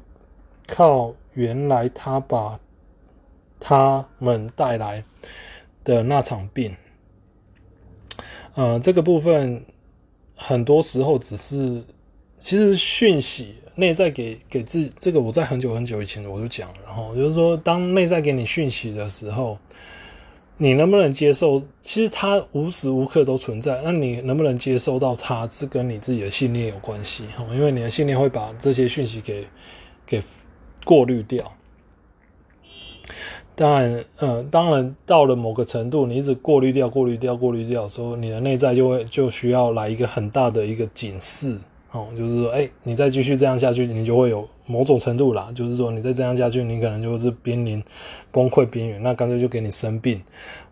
[0.68, 2.60] 靠原来他把
[3.60, 5.04] 他们带来
[5.84, 6.76] 的那场病。
[8.56, 9.66] 呃，这个部分
[10.36, 11.82] 很多时候只是，
[12.38, 19.58] 其实讯息内在给给自这个，我在很久很久以前我就讲了，然后就是说，当内在给你讯息的时候，
[20.58, 21.64] 你能不能接受？
[21.82, 29.48] 其实它无时无刻都存在，那你能不能接受到它，是跟你自己的信念有关系，因为你的信念会把这些讯息给
[30.06, 30.22] 给
[30.86, 31.52] 过滤掉。
[33.56, 41.60] 当然，呃，当然到了某个程度，你一直过滤掉、过滤掉、过滤掉的时候，你的内在就会就需要来一个很大的一个警示，
[41.94, 47.84] 哦，就是说，哎，你再继续这样下去，你就会有某种程度啦，就是说，你再这样下去，你可能就是濒临
[48.32, 50.20] 崩溃边缘，那干脆就给你生病，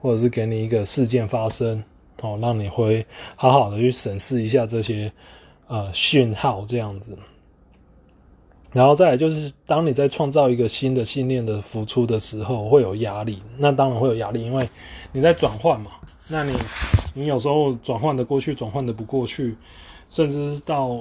[0.02, 1.84] 或者是给你一个事件发生，
[2.22, 3.06] 哦，让你会
[3.36, 5.14] 好好的去审视一下这些
[5.68, 7.16] 呃讯号，这样子。
[8.74, 13.44] 然后再来就是，当你在创造一个新的信念的付出的时候，会有压力。
[13.58, 14.68] 那当然会有压力，因为
[15.12, 15.92] 你在转换嘛。
[16.30, 16.58] 那你
[17.14, 19.58] 你有时候转换的过去，转换的不过去，
[20.12, 21.00] 甚至是到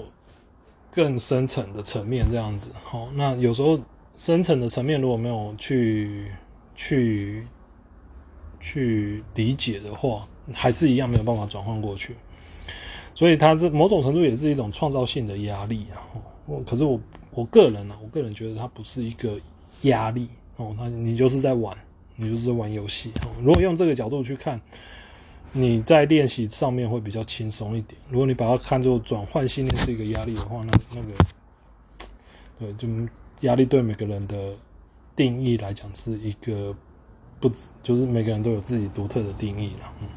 [0.90, 2.70] 更深层的层面这样子。
[2.82, 3.78] 好，那有时候
[4.16, 6.32] 深层的层面如果没有去
[6.74, 7.46] 去
[8.58, 12.16] 去理解的话，还是一样没有办法转换过去。
[13.14, 16.00] 所以它是某种程度也是一种创造性的压力啊。
[16.64, 16.98] 可是我。
[17.32, 19.38] 我个人呢、啊，我个人觉得它不是一个
[19.82, 21.78] 压力哦，那你就是在玩，
[22.16, 23.12] 你就是在玩游戏。
[23.40, 24.60] 如果用这个角度去看，
[25.52, 28.00] 你在练习上面会比较轻松一点。
[28.08, 31.14] 如果你把它看作转换信念是一个压力的话，那那个
[32.58, 32.88] 对，就
[33.40, 34.54] 压力对每个人的
[35.14, 36.74] 定义来讲是一个
[37.40, 37.50] 不，
[37.82, 39.92] 就是每个人都有自己独特的定义了。
[40.00, 40.08] 嗯，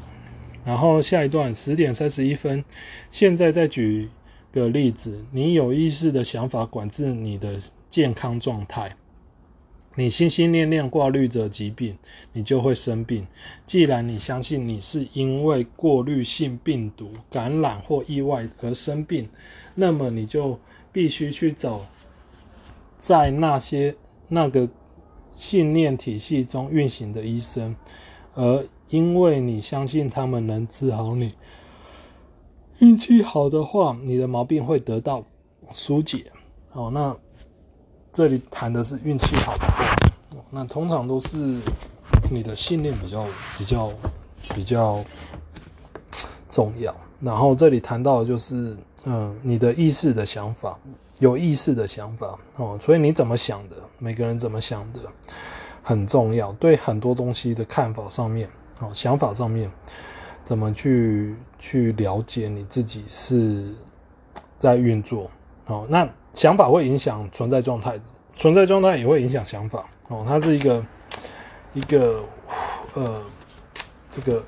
[0.64, 2.64] 然后下一段十点三十一分，
[3.10, 4.10] 现在再举。
[4.54, 7.58] 个例子，你有意识的想法管制你的
[7.90, 8.94] 健康状态，
[9.96, 11.96] 你心心念念挂虑着疾病，
[12.32, 13.26] 你就会生病。
[13.64, 19.28] 既然你相信你是因为过滤性病毒感染或意外而生病，
[19.74, 20.58] 那么你就
[20.92, 21.80] 必须去找
[22.98, 23.94] 在那些
[24.28, 24.68] 那个
[25.34, 27.76] 信念体系中运行的医生，
[28.34, 31.32] 而因为你相信他们能治好你。
[32.80, 35.24] 运气好的话，你的毛病会得到
[35.70, 36.32] 疏解。
[36.70, 37.16] 好，那
[38.14, 39.96] 这里谈的是运气好的话，
[40.50, 41.36] 那通常都是
[42.30, 43.26] 你的信念比较
[43.58, 43.92] 比较
[44.54, 45.04] 比较
[46.48, 46.94] 重要。
[47.18, 50.78] 然后这里谈到的就是，嗯，你的意识的想法，
[51.18, 52.78] 有意识的想法哦。
[52.80, 55.00] 所以你怎么想的，每个人怎么想的
[55.82, 56.52] 很重要。
[56.52, 58.48] 对很多东西的看法上面，
[58.78, 59.68] 哦，想法上面。
[60.44, 63.74] 怎么去去了解你自己是
[64.58, 65.30] 在运作
[65.64, 65.86] 哦？
[65.88, 67.98] 那想法会影响存在状态，
[68.34, 70.24] 存在状态也会影响想法哦。
[70.28, 70.84] 它是一个
[71.72, 72.22] 一个
[72.94, 73.22] 呃
[74.10, 74.42] 这个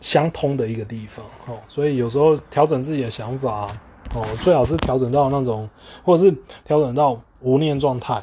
[0.00, 1.58] 相通的一个地方哦。
[1.68, 3.68] 所以有时候调整自己的想法
[4.12, 5.70] 哦，最好是调整到那种，
[6.04, 8.22] 或者是调整到无念状态，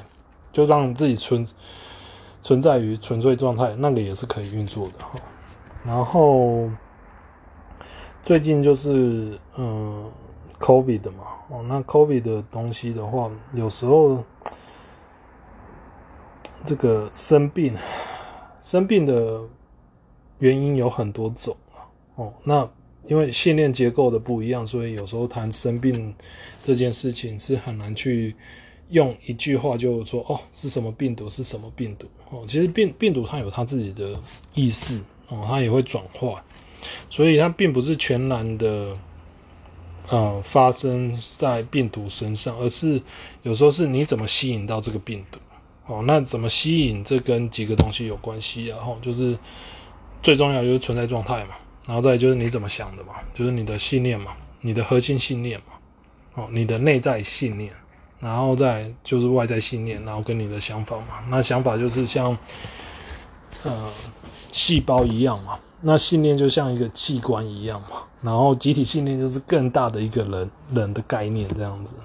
[0.52, 1.48] 就让自己存
[2.44, 5.20] 存在于纯粹状态，那个也是可以运作的哈。
[5.86, 6.70] 然后
[8.24, 10.12] 最近就是嗯
[10.60, 14.24] ，COVID 的嘛，哦，那 COVID 的东西的话，有时候
[16.64, 17.76] 这个生病
[18.60, 19.42] 生病的
[20.40, 22.70] 原因有很多种啊，哦，那
[23.08, 26.14] 因为信念结构的不一样，所以有时候谈生病
[26.64, 28.36] 这件事情是很难去
[28.90, 34.20] 用一句话就说哦，是什么病毒，是什么病毒哦，其实病病毒它有它自己的
[34.54, 35.02] 意识。
[35.28, 36.46] 哦，它也会转化，
[37.10, 38.96] 所以它并不是全然的，
[40.10, 43.02] 呃，发生在病毒身上，而是
[43.44, 45.40] 有时候是你怎么吸引到这个病毒。
[45.88, 47.04] 哦，那怎么吸引？
[47.04, 49.38] 这跟几个东西有关系，然后就是
[50.24, 55.74] 最重要就是存在状态嘛，然后再就是你怎么想的嘛，就是你的信念嘛，你的核心信念嘛，
[56.34, 57.72] 哦，你的内在信念，
[58.20, 62.38] 然后再就是外在信念，然后跟你的想法嘛，那想法就是像，
[63.64, 63.92] 呃。
[64.52, 71.96] 细胞一样嘛，那信念就像一个器官一样嘛，然后集体信念就是更大的一个人人的概念这样子。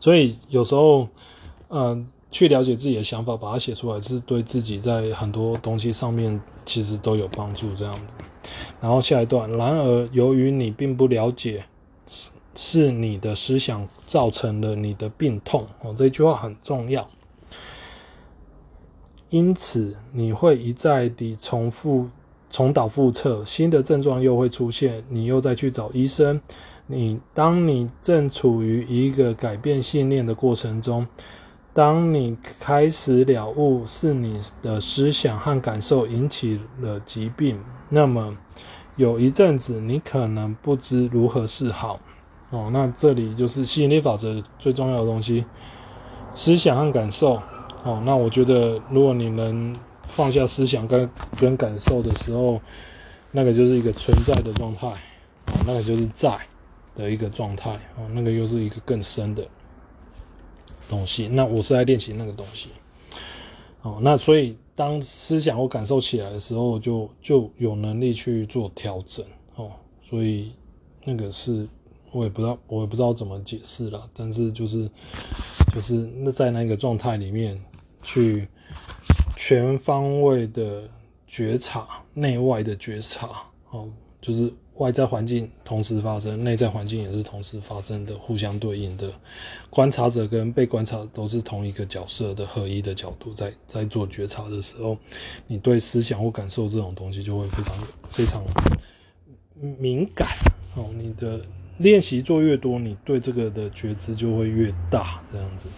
[0.00, 1.08] 所以有时候，
[1.68, 8.14] 嗯、去了解自己的想法，把它写出来，是对自己在很多东西上面其实都有帮助这样子。
[8.80, 11.66] 然后下一段，然而由于你并不了解，
[12.10, 17.08] 是是你的思想造成了你的病痛哦，这句话很重要。
[19.32, 22.06] 因此，你会一再地重复、
[22.50, 26.38] 重蹈覆辙，新的症状又会出现，你又再去找医生。
[26.86, 31.06] 你当你正处于一个改变信念的过程中，
[31.72, 37.58] 当你开始了悟是你的思想和感受引起了疾病，
[37.88, 38.36] 那么
[38.96, 41.98] 有一阵子你可能不知如何是好。
[42.50, 45.46] 哦，那这里就是吸引力法则最重要的东西：
[46.34, 47.40] 思想和感受。
[47.84, 49.74] 哦，那我觉得，如果你能
[50.08, 51.08] 放下思想跟
[51.38, 52.60] 跟感受的时候，
[53.30, 56.38] 那个就是一个存在的状态，哦，那个就是在
[56.94, 59.46] 的一个状态，哦，那个又是一个更深的
[60.88, 61.28] 东西。
[61.28, 62.68] 那我是在练习那个东西。
[63.82, 69.26] 哦，那所以当思想或感受起来的时候，就就有能力去做调整
[69.56, 69.72] 哦。
[70.00, 70.52] 所以
[71.04, 71.66] 那个是
[72.12, 74.08] 我也不知道，我也不知道怎么解释了。
[74.14, 74.88] 但是就是
[75.74, 77.60] 就是那在那个状态里面
[78.02, 78.48] 去
[79.36, 80.82] 全方位的
[81.26, 83.28] 觉察，内外的觉察
[83.70, 83.88] 哦，
[84.20, 84.52] 就是。
[84.76, 89.12] 外在环境同时发生，内在环境也是同时发生的，互相对应的。
[89.68, 94.96] 观察者跟被观察都是同一个角色的合一的角度在，在在做觉察的时候，
[95.46, 97.76] 你对思想或感受这种东西就会非常
[98.08, 98.42] 非常
[99.78, 100.26] 敏感
[100.74, 100.88] 哦。
[100.96, 101.42] 你的
[101.76, 105.68] 练习做越多，你对这个的觉知就会越大，这样子。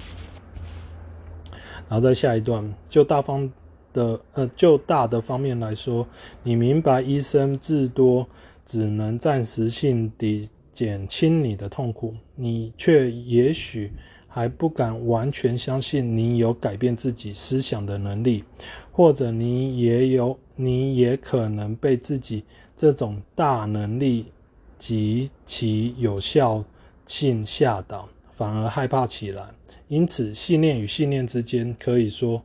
[1.89, 3.51] 然后在下一段，就大方
[3.93, 6.07] 的呃，就大的方面来说，
[6.43, 8.27] 你明白医生至多。
[8.67, 13.93] 只能暂时性地减轻你的痛苦，你却也许
[14.27, 18.43] 还不敢完全相信你有改变自己思想的能力，
[18.91, 22.43] 或者你也有，你也可能被自己
[22.75, 24.33] 这种大能力
[24.79, 26.65] 及其有效
[27.05, 29.49] 性吓倒，反而害怕起来。
[29.89, 32.43] 因此，信念与信念之间，可以说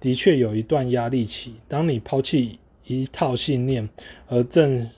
[0.00, 1.54] 的确有一段压力期。
[1.68, 3.88] 当你抛弃一套信念，
[4.28, 4.88] 而正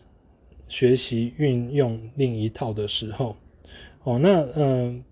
[0.66, 3.36] 学习运用另一套的时候，
[4.02, 5.04] 哦，那嗯、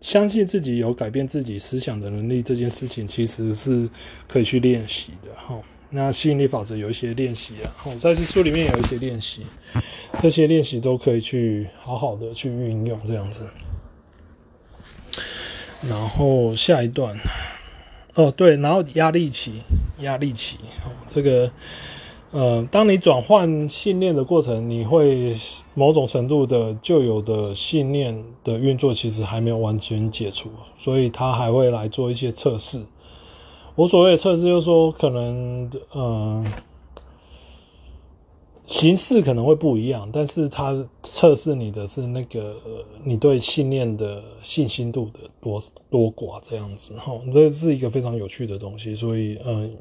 [0.00, 3.88] 相信自己有改变自己思想的能力这件事情，其实是
[4.26, 5.62] 可以去练习的哈、哦。
[5.88, 9.46] 那吸引力法则有一些练习啊，哦，在这书里面有一些练习，
[10.18, 13.48] 这些练习都可以去好好的去运用这样子。
[15.88, 17.18] 然后下一段，
[18.14, 19.62] 哦，对，然后压力期，
[20.00, 21.50] 压力期，哦，这个。
[22.32, 25.36] 呃，当你转换信念的过程，你会
[25.74, 32.84] 某种程度的旧有的信念的运作其实还没有完全解除，所以他还会来做一些测试。
[33.74, 36.44] 我所谓的测试就是说，可能呃
[38.70, 45.60] 形式可能会不一样，但是他测试你的是那个、呃、你对信念的信心度的多
[45.90, 49.76] 多寡这样子哈，这是一个非常有趣的东西，所以嗯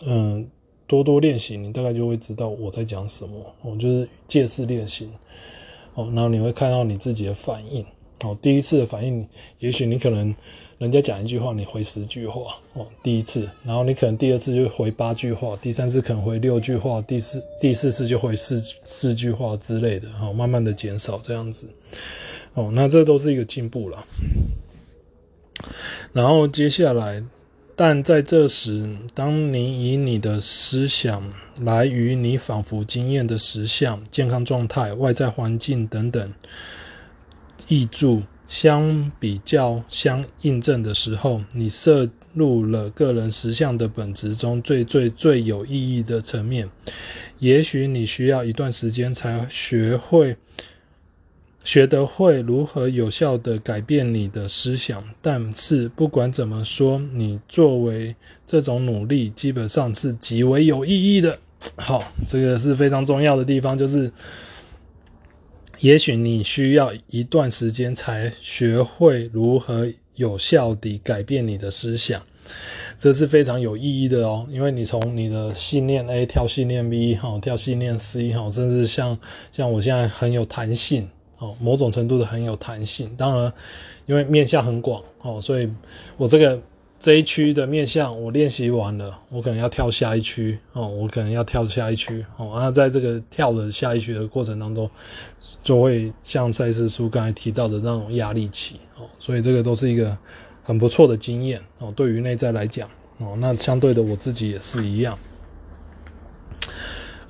[0.00, 0.50] 嗯。
[0.88, 3.34] 多多练习，你大概就会知道我在讲什么。
[3.62, 5.10] 我就是借势练习，
[5.94, 7.84] 哦，然后你会看到你自己的反应。
[8.22, 9.26] 哦，第一次的反应，
[9.58, 10.32] 也许你可能
[10.78, 12.56] 人家讲一句话，你回十句话。
[12.74, 20.08] 哦，第一次，然后你可能第二次就回八句话，第三次可能回六句话，第四第四次就回四四句话之类的。
[20.20, 21.66] 哦，慢慢的减少这样子。
[22.54, 24.04] 哦，那这都是一个进步了。
[26.12, 27.22] 然后接下来。
[27.78, 36.32] 但在这时，当你以你的思想来与你仿佛经验的实相、健康状态、外在环境等等
[37.68, 46.68] 挹注相比较、相印证的时候，你涉入了个人实相的本质中最最最有意义的层面。
[47.38, 50.36] 也许你需要一段时间才学会。
[51.64, 58.14] 学得会如何有效地改变你的思想，但是不管怎么说，你作为
[58.46, 61.36] 这种努力基本上是极为有意义的。
[61.74, 64.08] 好，这个是非常重要的地方，就是
[65.80, 72.22] 也许你需要一段时间才学会如何有效地改变你的思想，
[72.96, 79.18] 这是非常有意义的哦，因为你从你的信念 A 跳信念 B，哈，跳信念 C，哈，甚至像
[79.52, 81.08] 像我现在很有弹性。
[81.38, 83.52] 哦，某种程度的很有弹性，当然，
[84.06, 85.70] 因为面向很广哦，所以
[86.16, 86.58] 我这个
[87.06, 94.90] 这一区的面向我练习完了，我可能要跳下一区哦，我可能要跳下一区哦，那在这个跳的下一区的过程当中，
[95.62, 100.18] 就会像赛斯书刚才提到的那种压力期哦，所以这个都是一个
[100.64, 105.16] 很不错的经验哦，对于内在来讲哦，那相对的我自己也是一样。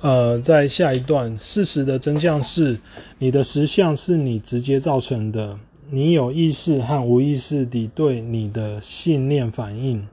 [0.01, 2.79] 呃，在下一段，事实的真相是，
[3.19, 5.59] 你的实相是你直接造成的。
[5.89, 10.05] 你有意识和无意识地对你的信念反应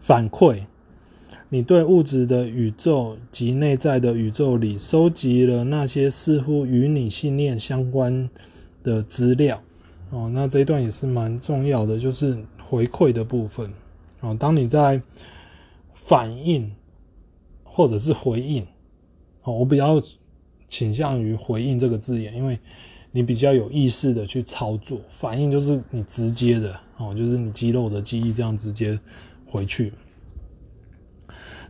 [0.00, 0.64] 反馈。
[1.48, 8.28] 你对物质的宇宙及内在的宇宙里收集了那些似乎与你信念相关
[8.82, 9.62] 的资料。
[10.10, 12.36] 哦，那这一段也是蛮重要的，就是
[12.68, 13.72] 回馈的部分。
[14.20, 15.00] 哦，当你在
[15.94, 16.72] 反应
[17.62, 18.66] 或者是回应。
[19.42, 20.02] 哦，我比较
[20.68, 22.58] 倾向于回应这个字眼，因为
[23.12, 28.98] 你比较有意识的去操作，反应就是你直接的哦，就是你肌肉的记忆这样直接
[29.46, 29.92] 回去。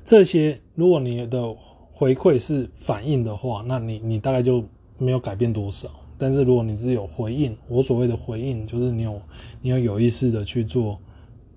[0.05, 1.55] 这些如果你的
[1.91, 4.65] 回馈是反应的话，那你你大概就
[4.99, 5.91] 没有改变多少。
[6.17, 9.21] 但是如果你是有回应，我所谓的回应就是你有
[9.61, 11.01] 你有有意识的去做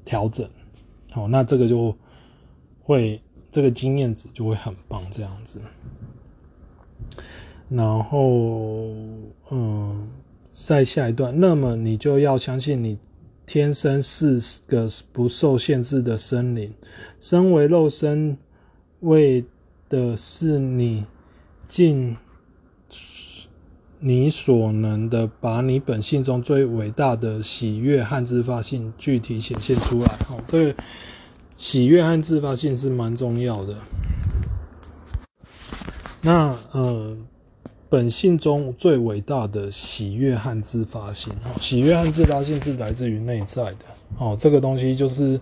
[0.04, 0.50] 调整。
[1.12, 1.96] 好，那这个就
[2.82, 3.22] 会
[3.52, 5.62] 这个经验值就会很棒，这样子。
[7.68, 8.94] 然后，
[9.50, 10.08] 嗯，
[10.52, 12.98] 再下一段，那么你就要相信你
[13.46, 16.72] 天生是个不受限制的生灵，
[17.20, 18.38] 身为肉身，
[19.00, 19.44] 为
[19.90, 21.06] 的是你
[21.68, 22.16] 尽
[24.00, 30.08] 你所能的把你本性中最伟大的喜悦和自发性具体显现出来。
[30.28, 30.76] 好，这个
[31.58, 33.76] 喜悦和自发性是蛮重要的。
[36.22, 37.05] 那，呃。
[37.96, 41.32] 本性中最伟大的喜悦和自发性，
[41.62, 43.86] 喜悦和自发性是来自于内在的
[44.18, 44.36] 哦。
[44.38, 45.40] 这个东西就是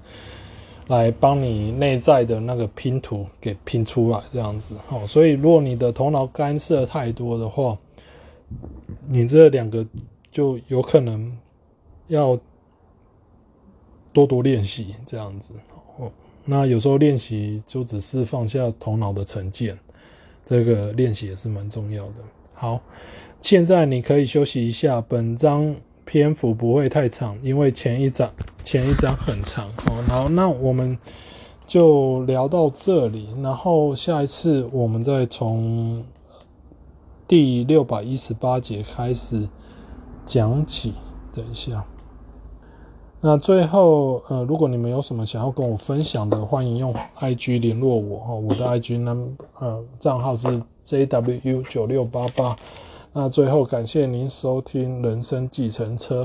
[0.85, 5.03] 来帮你内在的那个拼图给拼出来，这样子哦。
[5.07, 7.75] 所以，如果你的头脑干涉太多的话，
[9.07, 9.83] 你这两个
[10.31, 11.35] 就有可能
[12.05, 12.39] 要
[14.13, 15.53] 多多练习这样子
[15.97, 16.11] 哦。
[16.45, 19.79] 那有时候练习就只是放下头脑的成见，
[20.45, 22.17] 这个练习也是蛮重要的。
[22.63, 22.79] 好，
[23.41, 25.01] 现在你可以休息一下。
[25.01, 28.31] 本章篇幅不会太长，因为前一章
[28.63, 29.69] 前一章很长。
[29.73, 30.97] 好，然后那我们
[31.67, 36.05] 就聊到这里，然后下一次我们再从
[37.27, 39.49] 第六百一十八节开始
[40.25, 40.93] 讲起。
[41.33, 41.85] 等一下，
[43.25, 49.27] 那最后呃，如果你们有什么想要跟我分享的，欢迎用 IG 联络我哈，我的 IG 呢
[49.59, 50.61] 呃账号是。
[50.85, 52.53] JW 九六八八，
[53.13, 56.23] 那最后感谢您收听《人生计程车》，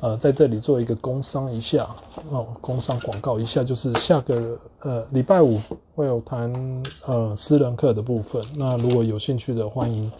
[0.00, 1.86] 呃，在这里做一个工商一下
[2.32, 5.60] 哦，工商广告一下，就是下个呃礼拜五
[5.94, 10.10] 会有谈呃私人课的部分，那如果有兴趣的，欢迎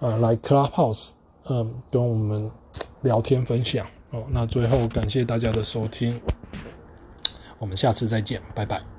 [0.00, 1.12] 呃来 Clubhouse，
[1.44, 2.50] 嗯、呃，跟我们
[3.02, 4.24] 聊天分享哦。
[4.30, 6.20] 那最后感谢大家的收听，
[7.58, 8.93] 我们下次再见，拜拜。